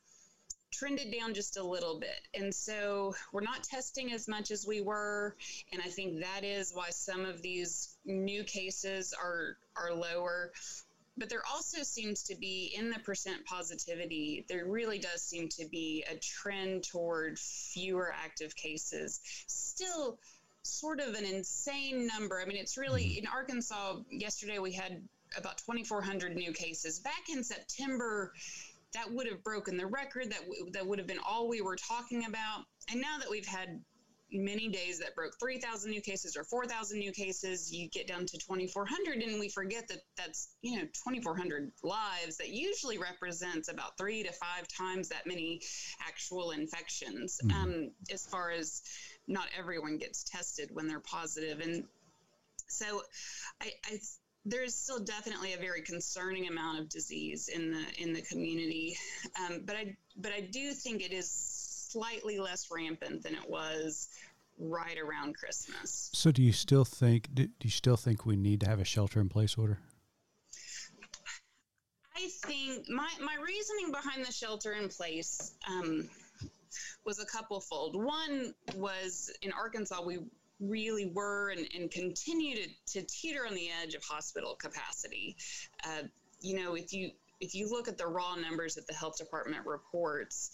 [0.72, 2.28] trended down just a little bit.
[2.34, 5.36] And so we're not testing as much as we were.
[5.72, 10.52] And I think that is why some of these new cases are, are lower.
[11.18, 15.66] But there also seems to be in the percent positivity, there really does seem to
[15.72, 19.22] be a trend toward fewer active cases.
[19.48, 20.20] Still,
[20.66, 22.42] sort of an insane number.
[22.42, 23.26] I mean, it's really mm-hmm.
[23.26, 23.98] in Arkansas.
[24.10, 25.02] Yesterday we had
[25.38, 27.00] about 2,400 new cases.
[27.00, 28.34] Back in September,
[28.94, 30.32] that would have broken the record.
[30.32, 32.66] That w- that would have been all we were talking about.
[32.92, 33.82] And now that we've had
[34.32, 38.38] many days that broke 3,000 new cases or 4,000 new cases, you get down to
[38.38, 44.24] 2,400, and we forget that that's you know 2,400 lives that usually represents about three
[44.24, 45.62] to five times that many
[46.06, 47.40] actual infections.
[47.44, 47.64] Mm-hmm.
[47.64, 48.82] Um, as far as
[49.28, 51.60] not everyone gets tested when they're positive.
[51.60, 51.86] And
[52.68, 53.02] so
[53.62, 54.00] I, I
[54.46, 58.96] there is still definitely a very concerning amount of disease in the in the community,
[59.40, 64.10] um, but I but I do think it is slightly less rampant than it was
[64.60, 66.10] right around Christmas.
[66.14, 69.20] So, do you still think do you still think we need to have a shelter
[69.20, 69.80] in place order?
[72.16, 76.08] I think my my reasoning behind the shelter in place um,
[77.06, 77.96] was a couple fold.
[77.96, 80.20] One was in Arkansas, we
[80.60, 85.36] really were and, and continue to, to teeter on the edge of hospital capacity.
[85.86, 86.04] Uh,
[86.42, 87.12] you know, if you
[87.42, 90.52] if you look at the raw numbers that the health department reports,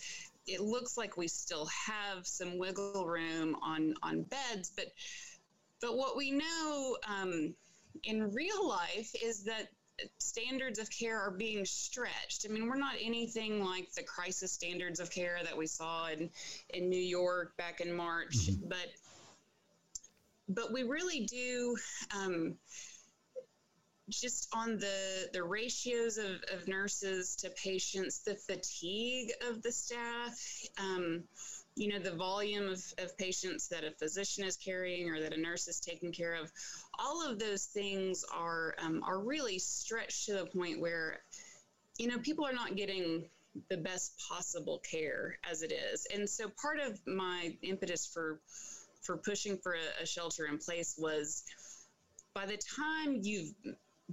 [0.48, 4.88] it looks like we still have some wiggle room on on beds, but
[5.82, 7.56] but what we know um,
[8.04, 9.70] in real life is that
[10.18, 12.46] standards of care are being stretched.
[12.48, 16.30] I mean, we're not anything like the crisis standards of care that we saw in
[16.70, 18.70] in New York back in March, mm-hmm.
[18.70, 18.88] but
[20.50, 21.76] but we really do.
[22.16, 22.56] Um,
[24.10, 30.38] just on the the ratios of, of nurses to patients, the fatigue of the staff,
[30.78, 31.24] um,
[31.76, 35.40] you know, the volume of, of patients that a physician is carrying or that a
[35.40, 36.52] nurse is taking care of,
[37.00, 41.20] all of those things are um, are really stretched to the point where,
[41.98, 43.26] you know, people are not getting
[43.70, 46.08] the best possible care as it is.
[46.14, 48.40] And so part of my impetus for
[49.02, 51.44] for pushing for a, a shelter in place was
[52.34, 53.54] by the time you've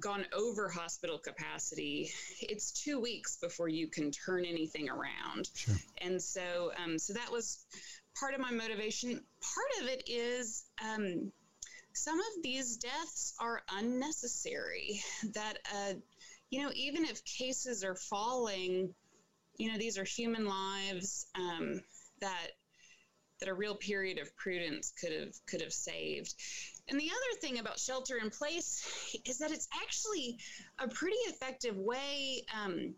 [0.01, 2.11] gone over hospital capacity,
[2.41, 5.51] it's two weeks before you can turn anything around.
[5.55, 5.75] Sure.
[5.99, 7.65] And so, um, so that was
[8.19, 9.11] part of my motivation.
[9.11, 11.33] Part of it is um,
[11.99, 15.03] some of these deaths are unnecessary.
[15.35, 15.95] That, uh,
[16.51, 18.95] you know, even if cases are falling,
[19.57, 21.81] you know, these are human lives um,
[22.21, 22.49] that
[23.41, 26.35] that a real period of prudence could have could have saved.
[26.89, 30.39] And the other thing about shelter in place is that it's actually
[30.79, 32.95] a pretty effective way um,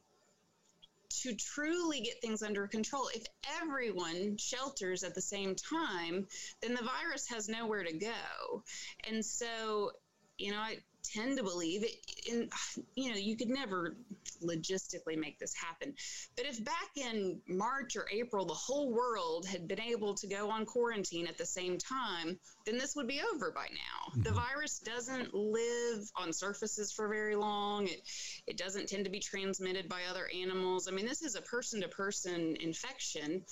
[1.11, 3.09] to truly get things under control.
[3.15, 3.25] If
[3.61, 6.27] everyone shelters at the same time,
[6.63, 8.63] then the virus has nowhere to go.
[9.09, 9.91] And so,
[10.39, 11.97] you know, I, tend to believe it
[12.31, 12.49] in
[12.95, 13.97] you know you could never
[14.43, 15.95] logistically make this happen
[16.37, 20.51] but if back in march or april the whole world had been able to go
[20.51, 24.23] on quarantine at the same time then this would be over by now mm-hmm.
[24.23, 28.03] the virus doesn't live on surfaces for very long it
[28.47, 31.81] it doesn't tend to be transmitted by other animals i mean this is a person
[31.81, 33.43] to person infection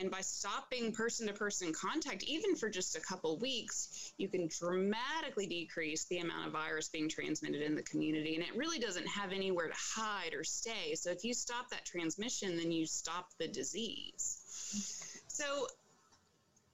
[0.00, 4.48] and by stopping person to person contact even for just a couple weeks you can
[4.48, 8.34] dramatically decrease the amount of virus being transmitted in the community.
[8.34, 10.94] And it really doesn't have anywhere to hide or stay.
[10.94, 15.22] So if you stop that transmission, then you stop the disease.
[15.28, 15.66] So,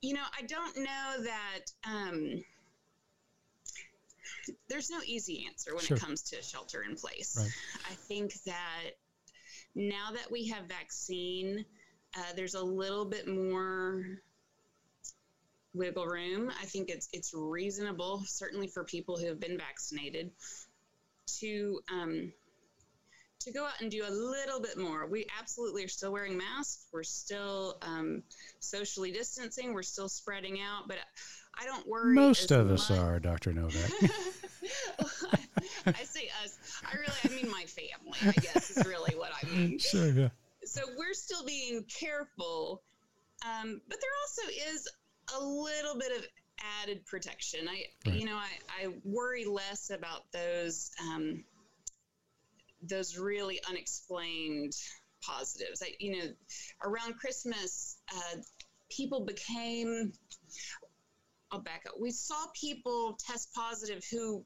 [0.03, 1.61] you know, I don't know that.
[1.89, 2.45] Um,
[4.69, 5.97] there's no easy answer when sure.
[5.97, 7.37] it comes to shelter in place.
[7.39, 7.51] Right.
[7.91, 8.91] I think that
[9.75, 11.65] now that we have vaccine,
[12.17, 14.05] uh, there's a little bit more
[15.75, 16.51] wiggle room.
[16.61, 20.31] I think it's it's reasonable, certainly for people who have been vaccinated,
[21.41, 22.33] to um,
[23.45, 25.07] to go out and do a little bit more.
[25.07, 26.87] We absolutely are still wearing masks.
[26.93, 28.23] We're still um,
[28.61, 29.73] socially distancing.
[29.75, 30.99] We're still spreading out, but
[31.59, 32.15] I don't worry.
[32.15, 32.81] Most of much.
[32.81, 33.53] us are, Dr.
[33.53, 33.91] Novak.
[35.87, 36.59] I say us.
[36.85, 38.19] I really, I mean my family.
[38.23, 39.79] I guess is really what I mean.
[39.79, 40.09] Sure.
[40.09, 40.29] Yeah.
[40.65, 42.83] So we're still being careful,
[43.45, 44.89] um, but there also is
[45.37, 46.27] a little bit of
[46.83, 47.69] added protection.
[47.69, 48.17] I, right.
[48.17, 51.45] you know, I, I worry less about those um,
[52.83, 54.73] those really unexplained
[55.23, 55.83] positives.
[55.83, 56.29] I, you know,
[56.85, 58.39] around Christmas, uh,
[58.91, 60.13] people became.
[61.51, 61.95] I'll back up.
[62.01, 64.45] We saw people test positive who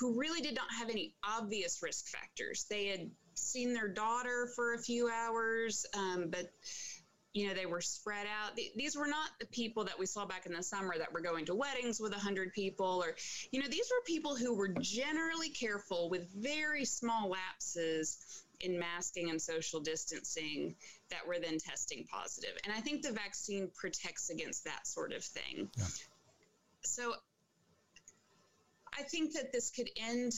[0.00, 2.66] who really did not have any obvious risk factors.
[2.68, 6.50] They had seen their daughter for a few hours, um, but
[7.34, 10.46] you know they were spread out these were not the people that we saw back
[10.46, 13.16] in the summer that were going to weddings with 100 people or
[13.50, 18.18] you know these were people who were generally careful with very small lapses
[18.60, 20.74] in masking and social distancing
[21.10, 22.56] that were then testing positive.
[22.64, 25.84] and i think the vaccine protects against that sort of thing yeah.
[26.82, 27.14] so
[28.98, 30.32] i think that this could end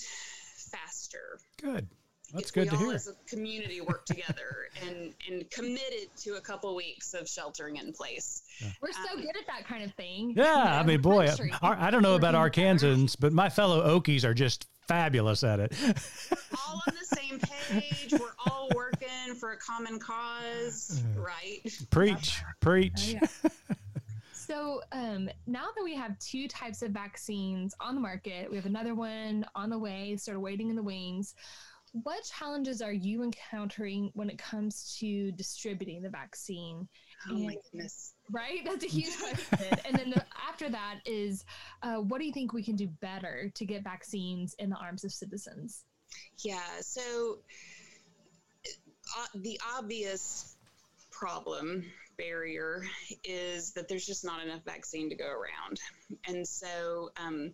[0.57, 1.89] faster good
[2.35, 2.93] that's good to hear.
[2.93, 7.93] As a community work together and and committed to a couple weeks of sheltering in
[7.93, 8.43] place.
[8.61, 8.69] Yeah.
[8.83, 10.35] We're so um, good at that kind of thing.
[10.37, 11.29] Yeah, you know, I mean, boy,
[11.63, 15.73] I, I don't know about Arkansans, but my fellow Okies are just fabulous at it.
[16.67, 18.13] all on the same page.
[18.13, 21.61] We're all working for a common cause, right?
[21.91, 23.17] Preach, preach.
[23.17, 23.51] Oh, yeah.
[24.47, 28.67] So um, now that we have two types of vaccines on the market, we have
[28.67, 31.35] another one on the way, sort of waiting in the wings
[32.03, 36.89] what challenges are you encountering when it comes to distributing the vaccine?
[37.29, 38.15] Oh and, my goodness.
[38.33, 38.65] Right?
[38.65, 39.79] That's a huge question.
[39.87, 41.45] and then the, after that is
[41.83, 45.05] uh, what do you think we can do better to get vaccines in the arms
[45.05, 45.85] of citizens?
[46.39, 46.59] Yeah.
[46.81, 47.39] So
[49.17, 50.57] uh, the obvious
[51.13, 51.85] problem
[52.19, 52.83] barrier
[53.23, 55.79] is that there's just not enough vaccine to go around.
[56.27, 57.53] And so, um,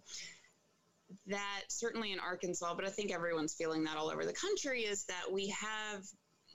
[1.26, 5.04] that certainly in Arkansas, but I think everyone's feeling that all over the country is
[5.04, 6.04] that we have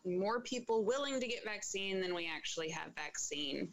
[0.06, 3.70] more people willing to get vaccine than we actually have vaccine.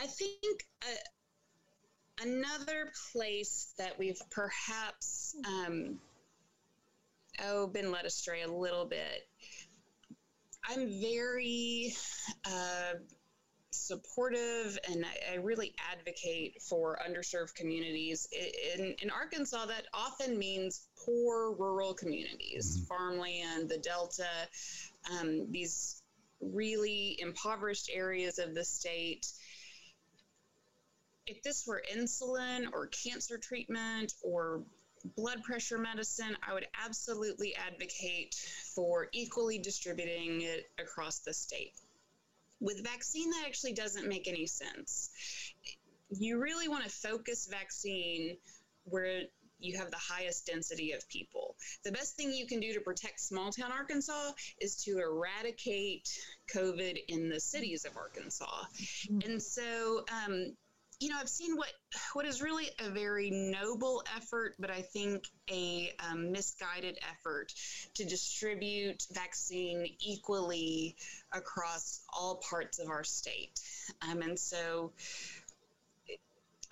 [0.00, 5.98] I think uh, another place that we've perhaps um,
[7.44, 9.28] oh been led astray a little bit.
[10.68, 11.94] I'm very
[12.44, 12.94] uh,
[13.70, 18.28] supportive and I, I, really advocate for underserved communities.
[18.76, 22.86] In, in Arkansas, that often means poor rural communities, mm-hmm.
[22.86, 24.28] farmland, the Delta,
[25.12, 26.02] um, these
[26.40, 29.26] really impoverished areas of the state.
[31.26, 34.62] If this were insulin or cancer treatment or
[35.16, 38.34] blood pressure medicine, I would absolutely advocate
[38.74, 41.74] for equally distributing it across the state.
[42.60, 45.10] With vaccine, that actually doesn't make any sense.
[46.10, 48.36] You really want to focus vaccine
[48.84, 49.22] where
[49.60, 51.56] you have the highest density of people.
[51.84, 56.08] The best thing you can do to protect small town Arkansas is to eradicate
[56.54, 58.64] COVID in the cities of Arkansas.
[59.10, 59.30] Mm-hmm.
[59.30, 60.56] And so, um,
[61.00, 61.72] you know, I've seen what
[62.12, 67.54] what is really a very noble effort, but I think a um, misguided effort
[67.94, 70.96] to distribute vaccine equally
[71.32, 73.60] across all parts of our state.
[74.02, 74.92] Um, and so,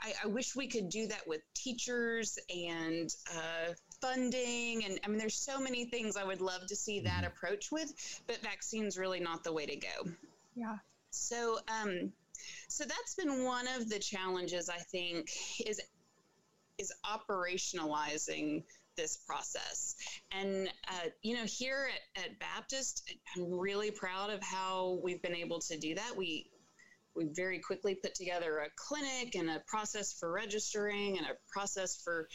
[0.00, 4.84] I, I, wish we could do that with teachers and uh, funding.
[4.84, 7.26] And I mean, there's so many things I would love to see that mm-hmm.
[7.26, 7.92] approach with,
[8.26, 10.10] but vaccine's really not the way to go.
[10.56, 10.76] Yeah.
[11.10, 12.12] So, um,
[12.68, 15.30] so that's been one of the challenges I think
[15.64, 15.80] is
[16.78, 18.62] is operationalizing
[18.96, 19.94] this process.
[20.32, 25.34] And, uh, you know, here at, at Baptist, I'm really proud of how we've been
[25.34, 26.14] able to do that.
[26.16, 26.50] We,
[27.14, 32.00] we very quickly put together a clinic and a process for registering and a process
[32.02, 32.28] for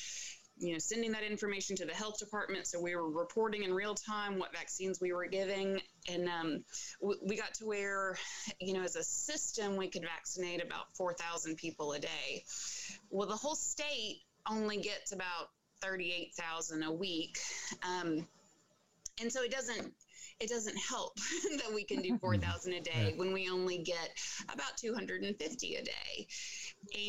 [0.62, 2.68] you know sending that information to the health department.
[2.68, 5.82] So we were reporting in real time what vaccines we were giving.
[6.10, 6.64] And um,
[7.02, 8.18] we, got to where
[8.60, 12.44] you know as a system we could vaccinate about 4000 people a day.
[13.10, 15.50] Well the whole state only gets about
[15.84, 17.40] 38000 a week.
[17.84, 18.28] Um,
[19.20, 19.94] and so it doesn't
[20.42, 21.16] it doesn't help
[21.58, 24.10] that we can do 4,000 a day when we only get
[24.52, 26.28] about 250 a day.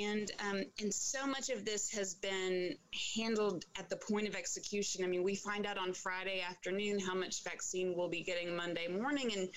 [0.03, 2.77] And um, and so much of this has been
[3.17, 5.03] handled at the point of execution.
[5.03, 8.87] I mean, we find out on Friday afternoon how much vaccine we'll be getting Monday
[8.89, 9.49] morning, and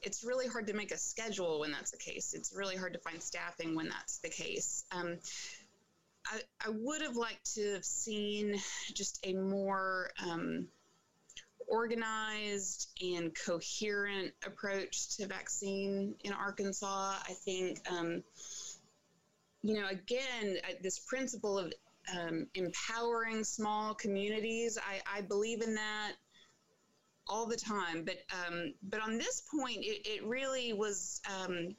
[0.00, 2.32] it's really hard to make a schedule when that's the case.
[2.32, 4.84] It's really hard to find staffing when that's the case.
[4.90, 5.18] Um,
[6.26, 8.58] I, I would have liked to have seen
[8.94, 10.68] just a more um,
[11.68, 17.14] organized and coherent approach to vaccine in Arkansas.
[17.22, 18.22] I think, um,
[19.62, 21.72] you know, again, this principle of
[22.16, 26.12] um, empowering small communities, I, I, believe in that
[27.26, 28.04] all the time.
[28.04, 31.20] But um, but on this point, it, it really was.
[31.28, 31.76] Um,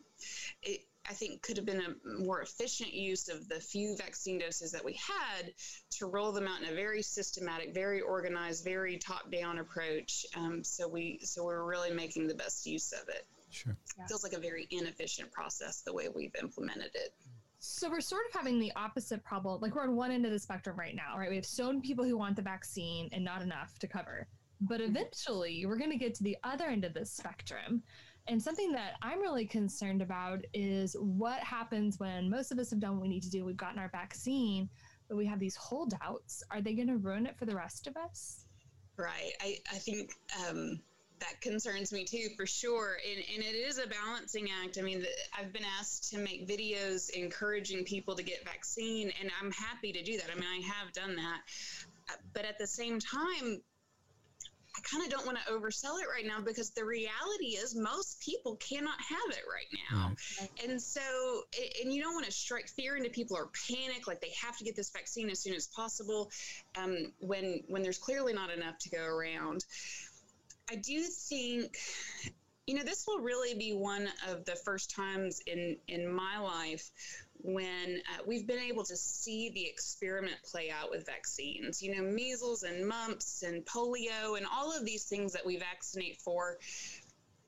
[0.62, 4.72] it, I think could have been a more efficient use of the few vaccine doses
[4.72, 5.52] that we had
[5.92, 10.26] to roll them out in a very systematic, very organized, very top-down approach.
[10.36, 13.26] Um, so we so we're really making the best use of it.
[13.50, 14.06] Sure, yeah.
[14.06, 17.14] feels like a very inefficient process the way we've implemented it.
[17.60, 19.60] So we're sort of having the opposite problem.
[19.62, 21.30] Like we're on one end of the spectrum right now, right?
[21.30, 24.28] We have so many people who want the vaccine and not enough to cover.
[24.62, 24.92] But mm-hmm.
[24.92, 27.84] eventually, we're going to get to the other end of the spectrum
[28.30, 32.80] and something that I'm really concerned about is what happens when most of us have
[32.80, 33.44] done what we need to do.
[33.44, 34.70] We've gotten our vaccine,
[35.08, 36.44] but we have these holdouts.
[36.52, 38.46] Are they going to ruin it for the rest of us?
[38.98, 39.32] Right.
[39.42, 40.12] I, I think
[40.48, 40.80] um,
[41.20, 42.98] that concerns me too, for sure.
[43.10, 44.78] And, and it is a balancing act.
[44.78, 45.04] I mean,
[45.38, 50.04] I've been asked to make videos encouraging people to get vaccine, and I'm happy to
[50.04, 50.28] do that.
[50.32, 51.42] I mean, I have done that.
[52.10, 53.62] Uh, but at the same time,
[54.80, 58.22] I kind of don't want to oversell it right now because the reality is most
[58.22, 60.14] people cannot have it right now.
[60.40, 60.50] Right.
[60.64, 61.02] And so,
[61.84, 64.64] and you don't want to strike fear into people or panic like they have to
[64.64, 66.32] get this vaccine as soon as possible
[66.78, 69.66] um, when when there's clearly not enough to go around.
[70.72, 71.76] I do think
[72.68, 76.90] you know this will really be one of the first times in in my life
[77.42, 81.82] when uh, we've been able to see the experiment play out with vaccines.
[81.82, 86.18] You know, measles and mumps and polio and all of these things that we vaccinate
[86.22, 86.58] for.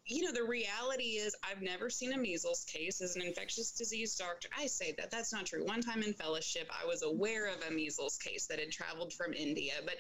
[0.06, 4.16] You know, the reality is, I've never seen a measles case as an infectious disease
[4.16, 4.50] doctor.
[4.58, 5.66] I say that that's not true.
[5.66, 9.34] One time in fellowship, I was aware of a measles case that had traveled from
[9.34, 9.96] India, but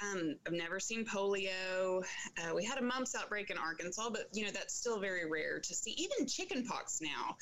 [0.00, 2.04] um, I've never seen polio.
[2.38, 5.60] Uh, we had a mumps outbreak in Arkansas, but you know that's still very rare
[5.60, 5.92] to see.
[5.92, 7.36] Even chickenpox now,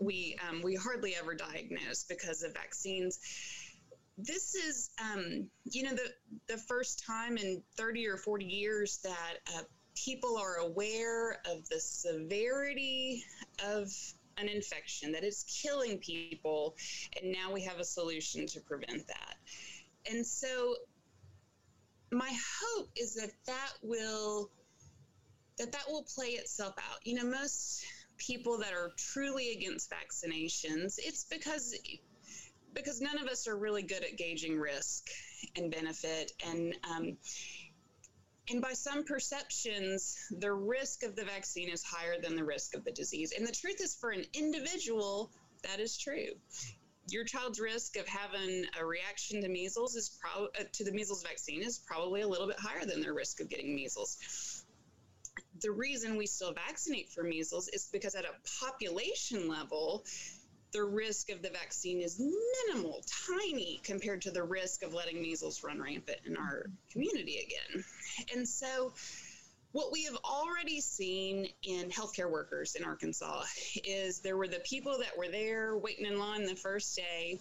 [0.00, 3.18] we um, we hardly ever diagnose because of vaccines.
[4.18, 6.12] This is, um, you know, the
[6.48, 9.62] the first time in 30 or 40 years that uh,
[9.94, 13.24] people are aware of the severity
[13.64, 13.88] of
[14.38, 16.74] an infection that is killing people,
[17.20, 19.36] and now we have a solution to prevent that.
[20.10, 20.74] And so
[22.12, 24.50] my hope is that that will
[25.58, 26.98] that that will play itself out.
[27.04, 27.84] You know, most
[28.18, 31.74] people that are truly against vaccinations, it's because
[32.74, 35.08] because none of us are really good at gauging risk
[35.56, 37.16] and benefit and um,
[38.50, 42.84] and by some perceptions, the risk of the vaccine is higher than the risk of
[42.84, 43.32] the disease.
[43.36, 45.30] And the truth is, for an individual,
[45.62, 46.32] that is true
[47.08, 51.22] your child's risk of having a reaction to measles is probably uh, to the measles
[51.22, 54.64] vaccine is probably a little bit higher than their risk of getting measles.
[55.60, 60.04] The reason we still vaccinate for measles is because at a population level,
[60.72, 65.62] the risk of the vaccine is minimal, tiny compared to the risk of letting measles
[65.62, 67.84] run rampant in our community again.
[68.34, 68.92] And so
[69.72, 73.42] what we have already seen in healthcare workers in Arkansas
[73.84, 77.40] is there were the people that were there waiting in line the first day,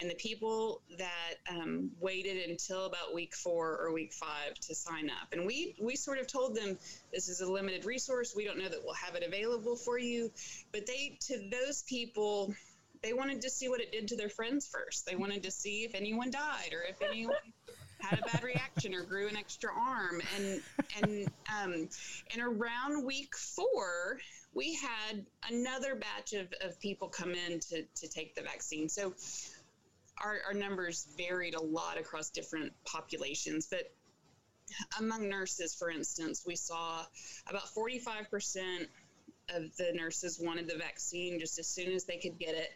[0.00, 5.08] and the people that um, waited until about week four or week five to sign
[5.08, 5.32] up.
[5.32, 6.78] And we we sort of told them
[7.12, 8.34] this is a limited resource.
[8.36, 10.32] We don't know that we'll have it available for you.
[10.72, 12.54] But they to those people,
[13.02, 15.06] they wanted to see what it did to their friends first.
[15.06, 17.36] They wanted to see if anyone died or if anyone
[18.04, 20.20] had a bad reaction or grew an extra arm.
[20.36, 20.62] And
[21.02, 21.28] and
[21.62, 21.88] um,
[22.32, 24.18] and around week four,
[24.52, 28.88] we had another batch of, of people come in to, to take the vaccine.
[28.88, 29.14] So
[30.22, 33.92] our, our numbers varied a lot across different populations, but
[34.98, 37.04] among nurses, for instance, we saw
[37.48, 38.86] about 45%
[39.50, 42.70] of the nurses wanted the vaccine just as soon as they could get it.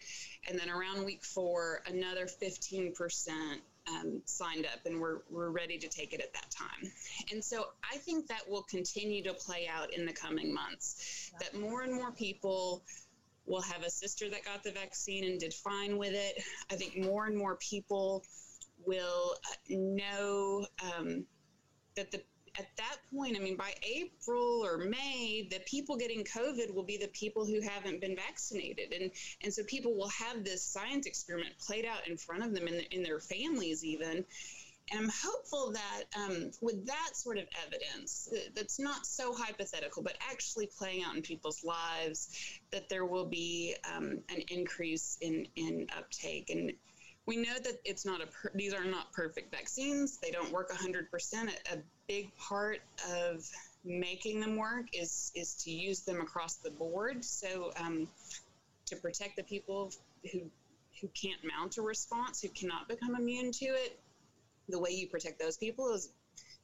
[0.49, 2.93] And then around week four, another 15%
[3.89, 6.91] um, signed up and we're, we're ready to take it at that time.
[7.33, 11.59] And so I think that will continue to play out in the coming months, that
[11.59, 12.85] more and more people
[13.47, 16.43] will have a sister that got the vaccine and did fine with it.
[16.71, 18.25] I think more and more people
[18.87, 21.25] will uh, know um,
[21.97, 22.23] that the
[22.59, 26.97] at that point, I mean, by April or May, the people getting COVID will be
[26.97, 29.11] the people who haven't been vaccinated, and
[29.43, 32.81] and so people will have this science experiment played out in front of them in,
[32.91, 34.25] in their families even.
[34.91, 40.17] And I'm hopeful that um, with that sort of evidence, that's not so hypothetical, but
[40.31, 42.31] actually playing out in people's lives,
[42.71, 46.73] that there will be um, an increase in in uptake and
[47.29, 50.17] we know that it's not a per- these are not perfect vaccines.
[50.17, 51.05] They don't work 100%
[51.71, 51.77] a,
[52.09, 52.81] big part
[53.15, 53.47] of
[53.85, 57.23] making them work is is to use them across the board.
[57.23, 58.09] So um,
[58.87, 59.93] to protect the people
[60.33, 60.51] who
[61.03, 64.01] who can't mount a response who cannot become immune to it
[64.71, 66.09] the way you protect those people is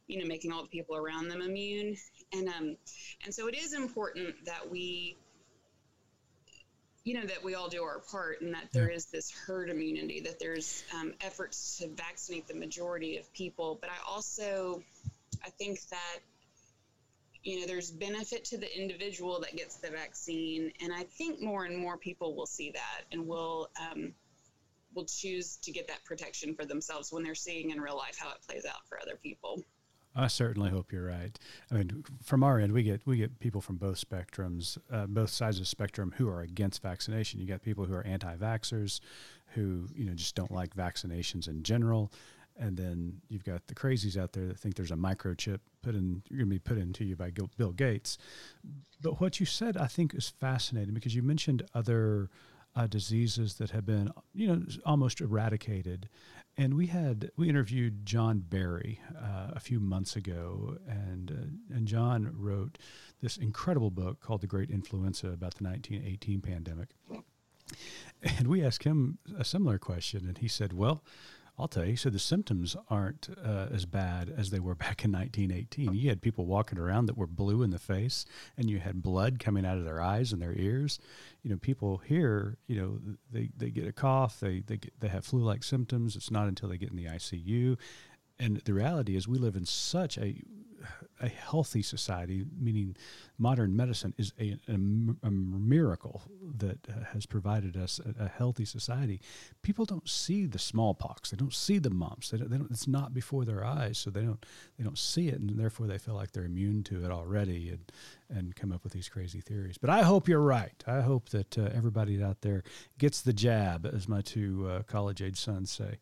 [0.07, 1.95] you know making all the people around them immune.
[2.33, 2.77] And um
[3.23, 5.19] and so it is important that we
[7.05, 10.21] you know that we all do our part and that there is this herd immunity
[10.21, 13.79] that there's um, efforts to vaccinate the majority of people.
[13.81, 14.83] But i also
[15.45, 16.19] i think that
[17.43, 20.73] you know there's benefit to the individual that gets the vaccine.
[20.81, 24.15] And i think more and more people will see that and will um,
[24.95, 28.31] will choose to get that protection for themselves when they're seeing in real life how
[28.31, 29.63] it plays out for other people
[30.17, 31.37] I certainly hope you're right.
[31.71, 35.31] I mean, from our end, we get we get people from both spectrums, uh, both
[35.31, 37.41] sides of the spectrum, who are against vaccination.
[37.41, 39.01] You got people who are anti-vaxxers,
[39.55, 42.12] who you know just don't like vaccinations in general,
[42.57, 46.23] and then you've got the crazies out there that think there's a microchip put in
[46.29, 48.17] you're going to be put into you by Bill Gates.
[49.03, 52.31] But what you said, I think, is fascinating because you mentioned other.
[52.77, 56.09] Uh, diseases that have been, you know, almost eradicated,
[56.57, 61.87] and we had we interviewed John Barry uh, a few months ago, and uh, and
[61.87, 62.79] John wrote
[63.20, 66.89] this incredible book called The Great Influenza about the 1918 pandemic.
[68.22, 71.03] And we asked him a similar question, and he said, "Well,
[71.57, 71.97] I'll tell you.
[71.97, 75.95] So the symptoms aren't uh, as bad as they were back in 1918.
[75.95, 78.27] You had people walking around that were blue in the face,
[78.57, 80.99] and you had blood coming out of their eyes and their ears.
[81.43, 82.99] You know, people here, you know,
[83.31, 86.17] they, they get a cough, they they get, they have flu-like symptoms.
[86.17, 87.77] It's not until they get in the ICU,
[88.39, 90.43] and the reality is we live in such a
[91.20, 92.97] a healthy society, meaning
[93.39, 94.74] modern medicine is a, a,
[95.22, 96.22] a miracle
[96.57, 99.20] that uh, has provided us a, a, healthy society.
[99.62, 102.30] People don't see the smallpox, they don't see the mumps.
[102.30, 104.45] They don't, they don't, it's not before their eyes, so they don't
[104.76, 107.93] they don't see it, and therefore they feel like they're immune to it already, and
[108.37, 109.78] and come up with these crazy theories.
[109.78, 110.82] But I hope you're right.
[110.87, 112.64] I hope that uh, everybody out there
[112.99, 115.99] gets the jab, as my two uh, college age sons say.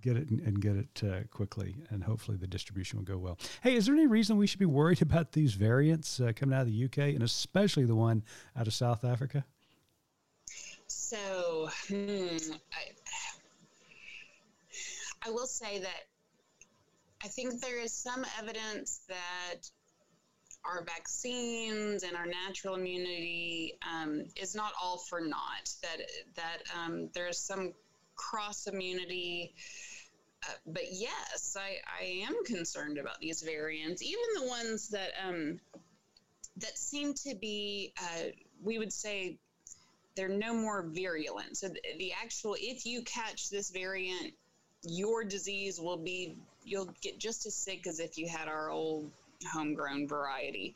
[0.00, 3.38] Get it and, and get it uh, quickly, and hopefully the distribution will go well.
[3.62, 6.62] Hey, is there any reason we should be worried about these variants uh, coming out
[6.62, 8.22] of the UK, and especially the one
[8.56, 9.44] out of South Africa?
[10.86, 12.36] So, hmm,
[12.72, 12.92] I,
[15.26, 16.04] I will say that
[17.24, 19.68] I think there is some evidence that
[20.64, 25.70] our vaccines and our natural immunity um, is not all for naught.
[25.82, 25.98] That
[26.36, 27.72] that um, there is some
[28.18, 29.54] cross immunity
[30.44, 35.58] uh, but yes, I, I am concerned about these variants, even the ones that um,
[36.58, 38.30] that seem to be, uh,
[38.62, 39.38] we would say,
[40.16, 41.56] they're no more virulent.
[41.56, 44.34] So the, the actual, if you catch this variant,
[44.82, 49.10] your disease will be, you'll get just as sick as if you had our old
[49.52, 50.74] homegrown variety.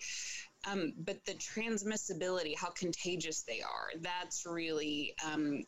[0.70, 5.64] Um, but the transmissibility, how contagious they are, that's really um,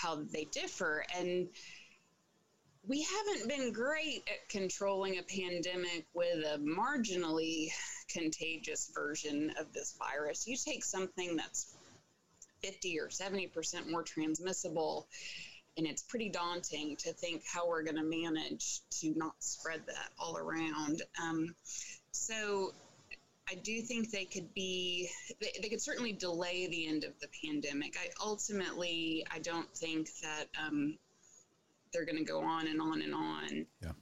[0.00, 1.04] how they differ.
[1.16, 1.48] And
[2.86, 7.68] we haven't been great at controlling a pandemic with a marginally
[8.08, 10.46] contagious version of this virus.
[10.46, 11.74] You take something that's
[12.62, 15.08] 50 or 70% more transmissible,
[15.76, 20.10] and it's pretty daunting to think how we're going to manage to not spread that
[20.18, 21.02] all around.
[21.22, 21.54] Um,
[22.12, 22.72] so
[23.48, 25.08] I do think they could be,
[25.40, 27.96] they, they, could certainly delay the end of the pandemic.
[27.96, 30.98] I ultimately, I don't think that um,
[31.92, 33.66] they're going to go on and on and on.
[33.82, 33.92] Yeah.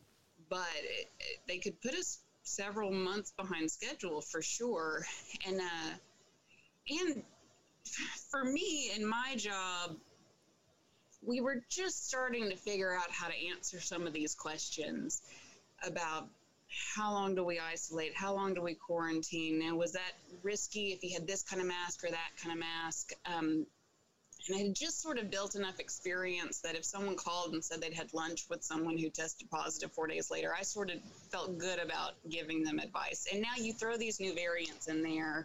[0.49, 5.05] But it, it, they could put us several months behind schedule for sure.
[5.47, 5.95] And uh,
[6.89, 7.23] and
[8.31, 9.97] for me in my job,
[11.23, 15.23] we were just starting to figure out how to answer some of these questions
[15.87, 16.29] about
[16.95, 18.17] how long do we isolate?
[18.17, 19.63] How long do we quarantine?
[19.63, 20.13] And was that
[20.43, 23.13] risky if you had this kind of mask or that kind of mask?
[23.27, 23.67] Um,
[24.49, 27.81] and I had just sort of built enough experience that if someone called and said
[27.81, 30.99] they'd had lunch with someone who tested positive four days later, I sort of
[31.31, 33.27] felt good about giving them advice.
[33.33, 35.45] And now you throw these new variants in there.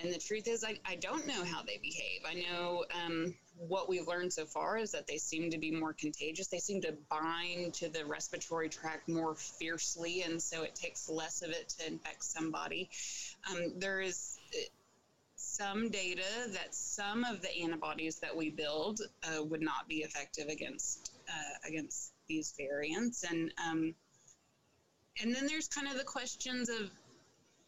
[0.00, 2.20] And the truth is, I, I don't know how they behave.
[2.24, 3.34] I know um,
[3.66, 6.46] what we've learned so far is that they seem to be more contagious.
[6.46, 11.42] They seem to bind to the respiratory tract more fiercely, and so it takes less
[11.42, 12.88] of it to infect somebody.
[13.50, 14.58] Um, there is uh,
[15.36, 20.48] some data that some of the antibodies that we build uh, would not be effective
[20.48, 23.94] against uh, against these variants, and um,
[25.20, 26.90] and then there's kind of the questions of,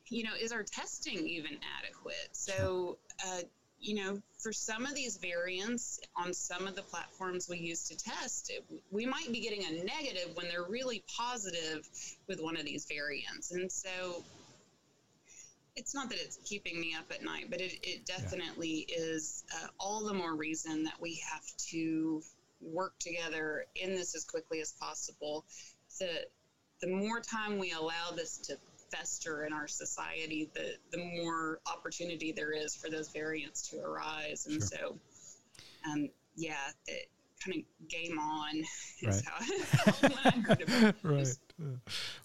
[0.09, 2.28] you know, is our testing even adequate?
[2.32, 2.99] So.
[3.26, 3.41] Uh,
[3.80, 7.96] you know, for some of these variants on some of the platforms we use to
[7.96, 11.88] test, it, we might be getting a negative when they're really positive
[12.28, 13.52] with one of these variants.
[13.52, 14.22] And so
[15.76, 18.96] it's not that it's keeping me up at night, but it, it definitely yeah.
[18.98, 22.22] is uh, all the more reason that we have to
[22.60, 25.46] work together in this as quickly as possible.
[25.98, 26.26] The,
[26.82, 28.56] the more time we allow this to
[28.91, 34.47] fester in our society, the the more opportunity there is for those variants to arise.
[34.47, 34.68] And sure.
[34.68, 34.99] so,
[35.91, 36.55] um, yeah,
[36.86, 37.09] it
[37.45, 38.57] kind of game on
[39.03, 39.22] is right.
[39.24, 41.38] how I heard about right.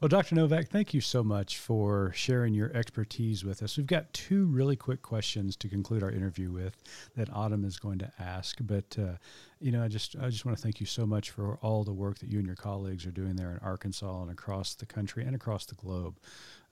[0.01, 0.35] Well, Dr.
[0.35, 3.77] Novak, thank you so much for sharing your expertise with us.
[3.77, 6.81] We've got two really quick questions to conclude our interview with
[7.15, 8.57] that Autumn is going to ask.
[8.61, 9.17] But uh,
[9.59, 11.93] you know, I just I just want to thank you so much for all the
[11.93, 15.23] work that you and your colleagues are doing there in Arkansas and across the country
[15.25, 16.19] and across the globe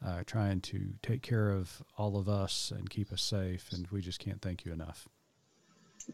[0.06, 3.70] uh, trying to take care of all of us and keep us safe.
[3.72, 5.08] And we just can't thank you enough.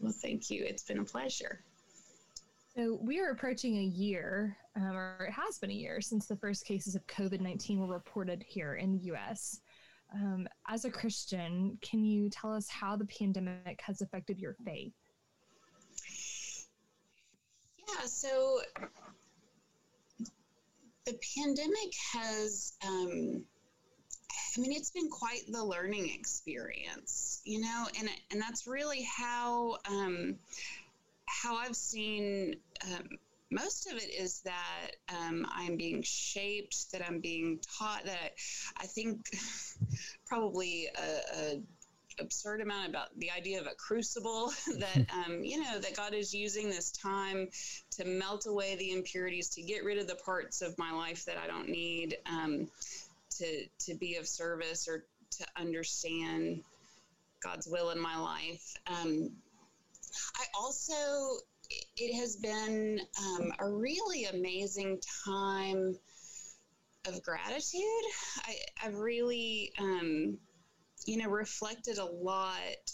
[0.00, 0.64] Well, thank you.
[0.64, 1.60] It's been a pleasure.
[2.76, 6.36] So, we are approaching a year, um, or it has been a year, since the
[6.36, 9.60] first cases of COVID 19 were reported here in the US.
[10.14, 14.92] Um, as a Christian, can you tell us how the pandemic has affected your faith?
[17.78, 18.60] Yeah, so
[21.06, 23.44] the pandemic has um,
[24.56, 29.78] I mean, it's been quite the learning experience, you know, and and that's really how
[29.88, 30.36] um,
[31.30, 32.56] how I've seen.
[32.84, 33.18] Um,
[33.52, 38.34] most of it is that um, I'm being shaped, that I'm being taught, that
[38.76, 39.26] I think
[40.26, 41.62] probably a, a
[42.20, 46.34] absurd amount about the idea of a crucible that um, you know that god is
[46.34, 47.48] using this time
[47.90, 51.38] to melt away the impurities to get rid of the parts of my life that
[51.38, 52.68] i don't need um,
[53.30, 56.62] to to be of service or to understand
[57.42, 58.76] God's will in my life.
[58.86, 59.30] Um,
[60.36, 61.38] I also
[61.96, 65.96] it has been um, a really amazing time
[67.06, 67.80] of gratitude.
[68.38, 70.38] I, have really, um,
[71.06, 72.90] you know, reflected a lot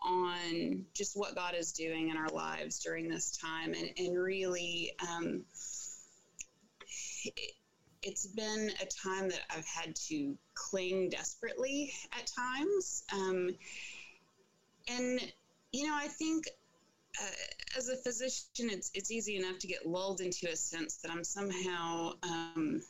[0.00, 4.92] on just what God is doing in our lives during this time, and, and really,
[5.02, 5.42] um,
[7.24, 7.52] it,
[8.02, 13.02] it's been a time that I've had to cling desperately at times.
[13.12, 13.50] Um,
[14.88, 15.20] and,
[15.74, 16.44] you know, I think
[17.20, 21.10] uh, as a physician, it's, it's easy enough to get lulled into a sense that
[21.10, 22.12] I'm somehow.
[22.22, 22.80] Um,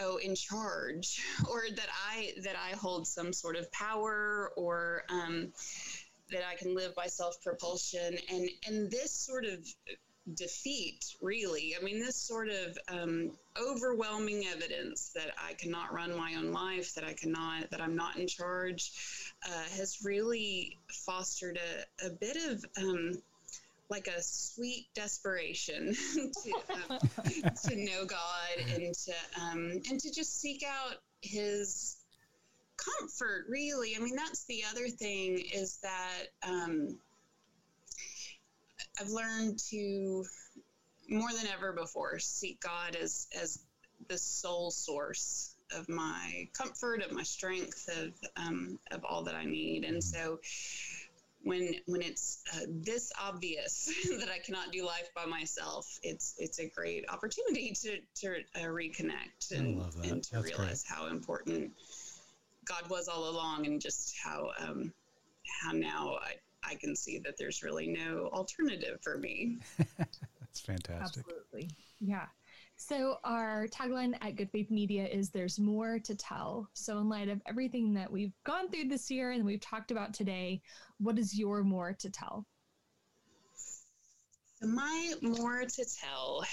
[0.00, 5.52] oh in charge or that i that i hold some sort of power or um,
[6.32, 9.64] that i can live by self propulsion and and this sort of
[10.32, 11.74] defeat, really.
[11.78, 16.94] I mean, this sort of um, overwhelming evidence that I cannot run my own life,
[16.94, 18.92] that I cannot, that I'm not in charge,
[19.46, 23.22] uh, has really fostered a, a bit of um,
[23.90, 26.52] like a sweet desperation to,
[26.90, 26.98] um,
[27.68, 31.96] to know God and to um, and to just seek out His
[32.76, 33.46] comfort.
[33.48, 36.98] Really, I mean, that's the other thing is that um,
[39.00, 40.24] I've learned to
[41.08, 43.58] more than ever before seek God as as
[44.08, 49.44] the sole source of my comfort, of my strength, of um, of all that I
[49.44, 49.84] need.
[49.84, 50.38] And so,
[51.42, 56.58] when when it's uh, this obvious that I cannot do life by myself, it's it's
[56.58, 60.96] a great opportunity to to uh, reconnect and, and to That's realize great.
[60.98, 61.72] how important
[62.64, 64.92] God was all along, and just how um,
[65.62, 66.34] how now I
[66.66, 69.58] I can see that there's really no alternative for me.
[69.98, 71.24] That's fantastic.
[71.26, 71.70] Absolutely.
[72.00, 72.26] Yeah.
[72.76, 76.68] So, our tagline at Good Faith Media is There's More to Tell.
[76.72, 80.12] So, in light of everything that we've gone through this year and we've talked about
[80.12, 80.60] today,
[80.98, 82.46] what is your more to tell?
[84.66, 86.44] my more to tell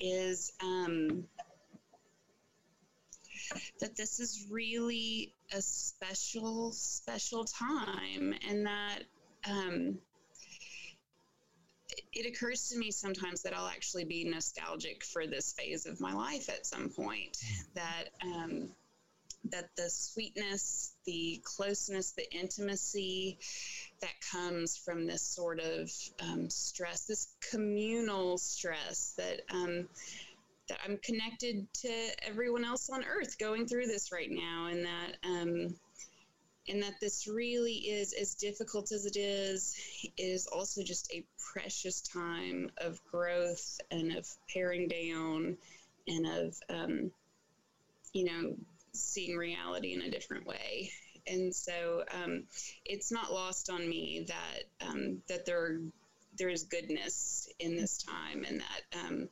[0.00, 1.24] is um,
[3.80, 9.00] that this is really a special, special time, and that
[9.48, 9.98] um,
[12.12, 16.12] it occurs to me sometimes that I'll actually be nostalgic for this phase of my
[16.12, 17.36] life at some point.
[17.74, 18.70] That um,
[19.50, 23.38] that the sweetness, the closeness, the intimacy
[24.00, 25.90] that comes from this sort of
[26.20, 29.88] um, stress, this communal stress that um,
[30.68, 35.16] that I'm connected to everyone else on earth going through this right now, and that
[35.24, 35.74] um,
[36.68, 39.76] and that this really is as difficult as it is,
[40.16, 45.56] is also just a precious time of growth and of paring down
[46.06, 47.10] and of um,
[48.12, 48.54] you know
[48.92, 50.90] seeing reality in a different way.
[51.26, 52.44] And so um,
[52.84, 55.80] it's not lost on me that um, that there
[56.38, 59.28] there is goodness in this time, and that um,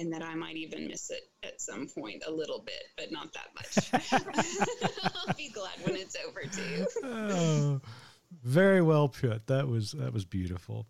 [0.00, 3.32] and that I might even miss it at some point a little bit, but not
[3.34, 5.14] that much.
[5.28, 6.86] I'll be glad when it's over too.
[7.04, 7.80] oh,
[8.42, 9.46] very well put.
[9.46, 10.86] That was that was beautiful.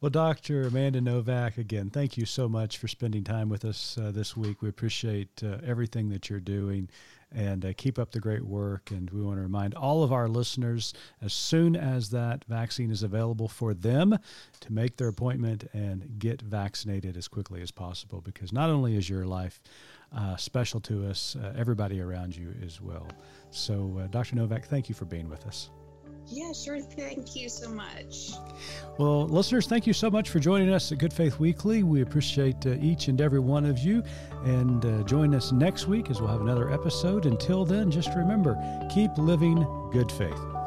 [0.00, 0.62] Well, Dr.
[0.62, 4.62] Amanda Novak, again, thank you so much for spending time with us uh, this week.
[4.62, 6.88] We appreciate uh, everything that you're doing
[7.34, 8.90] and uh, keep up the great work.
[8.90, 13.02] And we want to remind all of our listeners as soon as that vaccine is
[13.02, 14.18] available for them
[14.60, 19.08] to make their appointment and get vaccinated as quickly as possible because not only is
[19.08, 19.60] your life
[20.16, 23.06] uh, special to us, uh, everybody around you as well.
[23.50, 24.36] So, uh, Dr.
[24.36, 25.70] Novak, thank you for being with us.
[26.30, 26.80] Yeah, sure.
[26.80, 28.32] Thank you so much.
[28.98, 31.82] Well, listeners, thank you so much for joining us at Good Faith Weekly.
[31.82, 34.02] We appreciate uh, each and every one of you.
[34.44, 37.26] And uh, join us next week as we'll have another episode.
[37.26, 38.56] Until then, just remember
[38.92, 40.57] keep living good faith.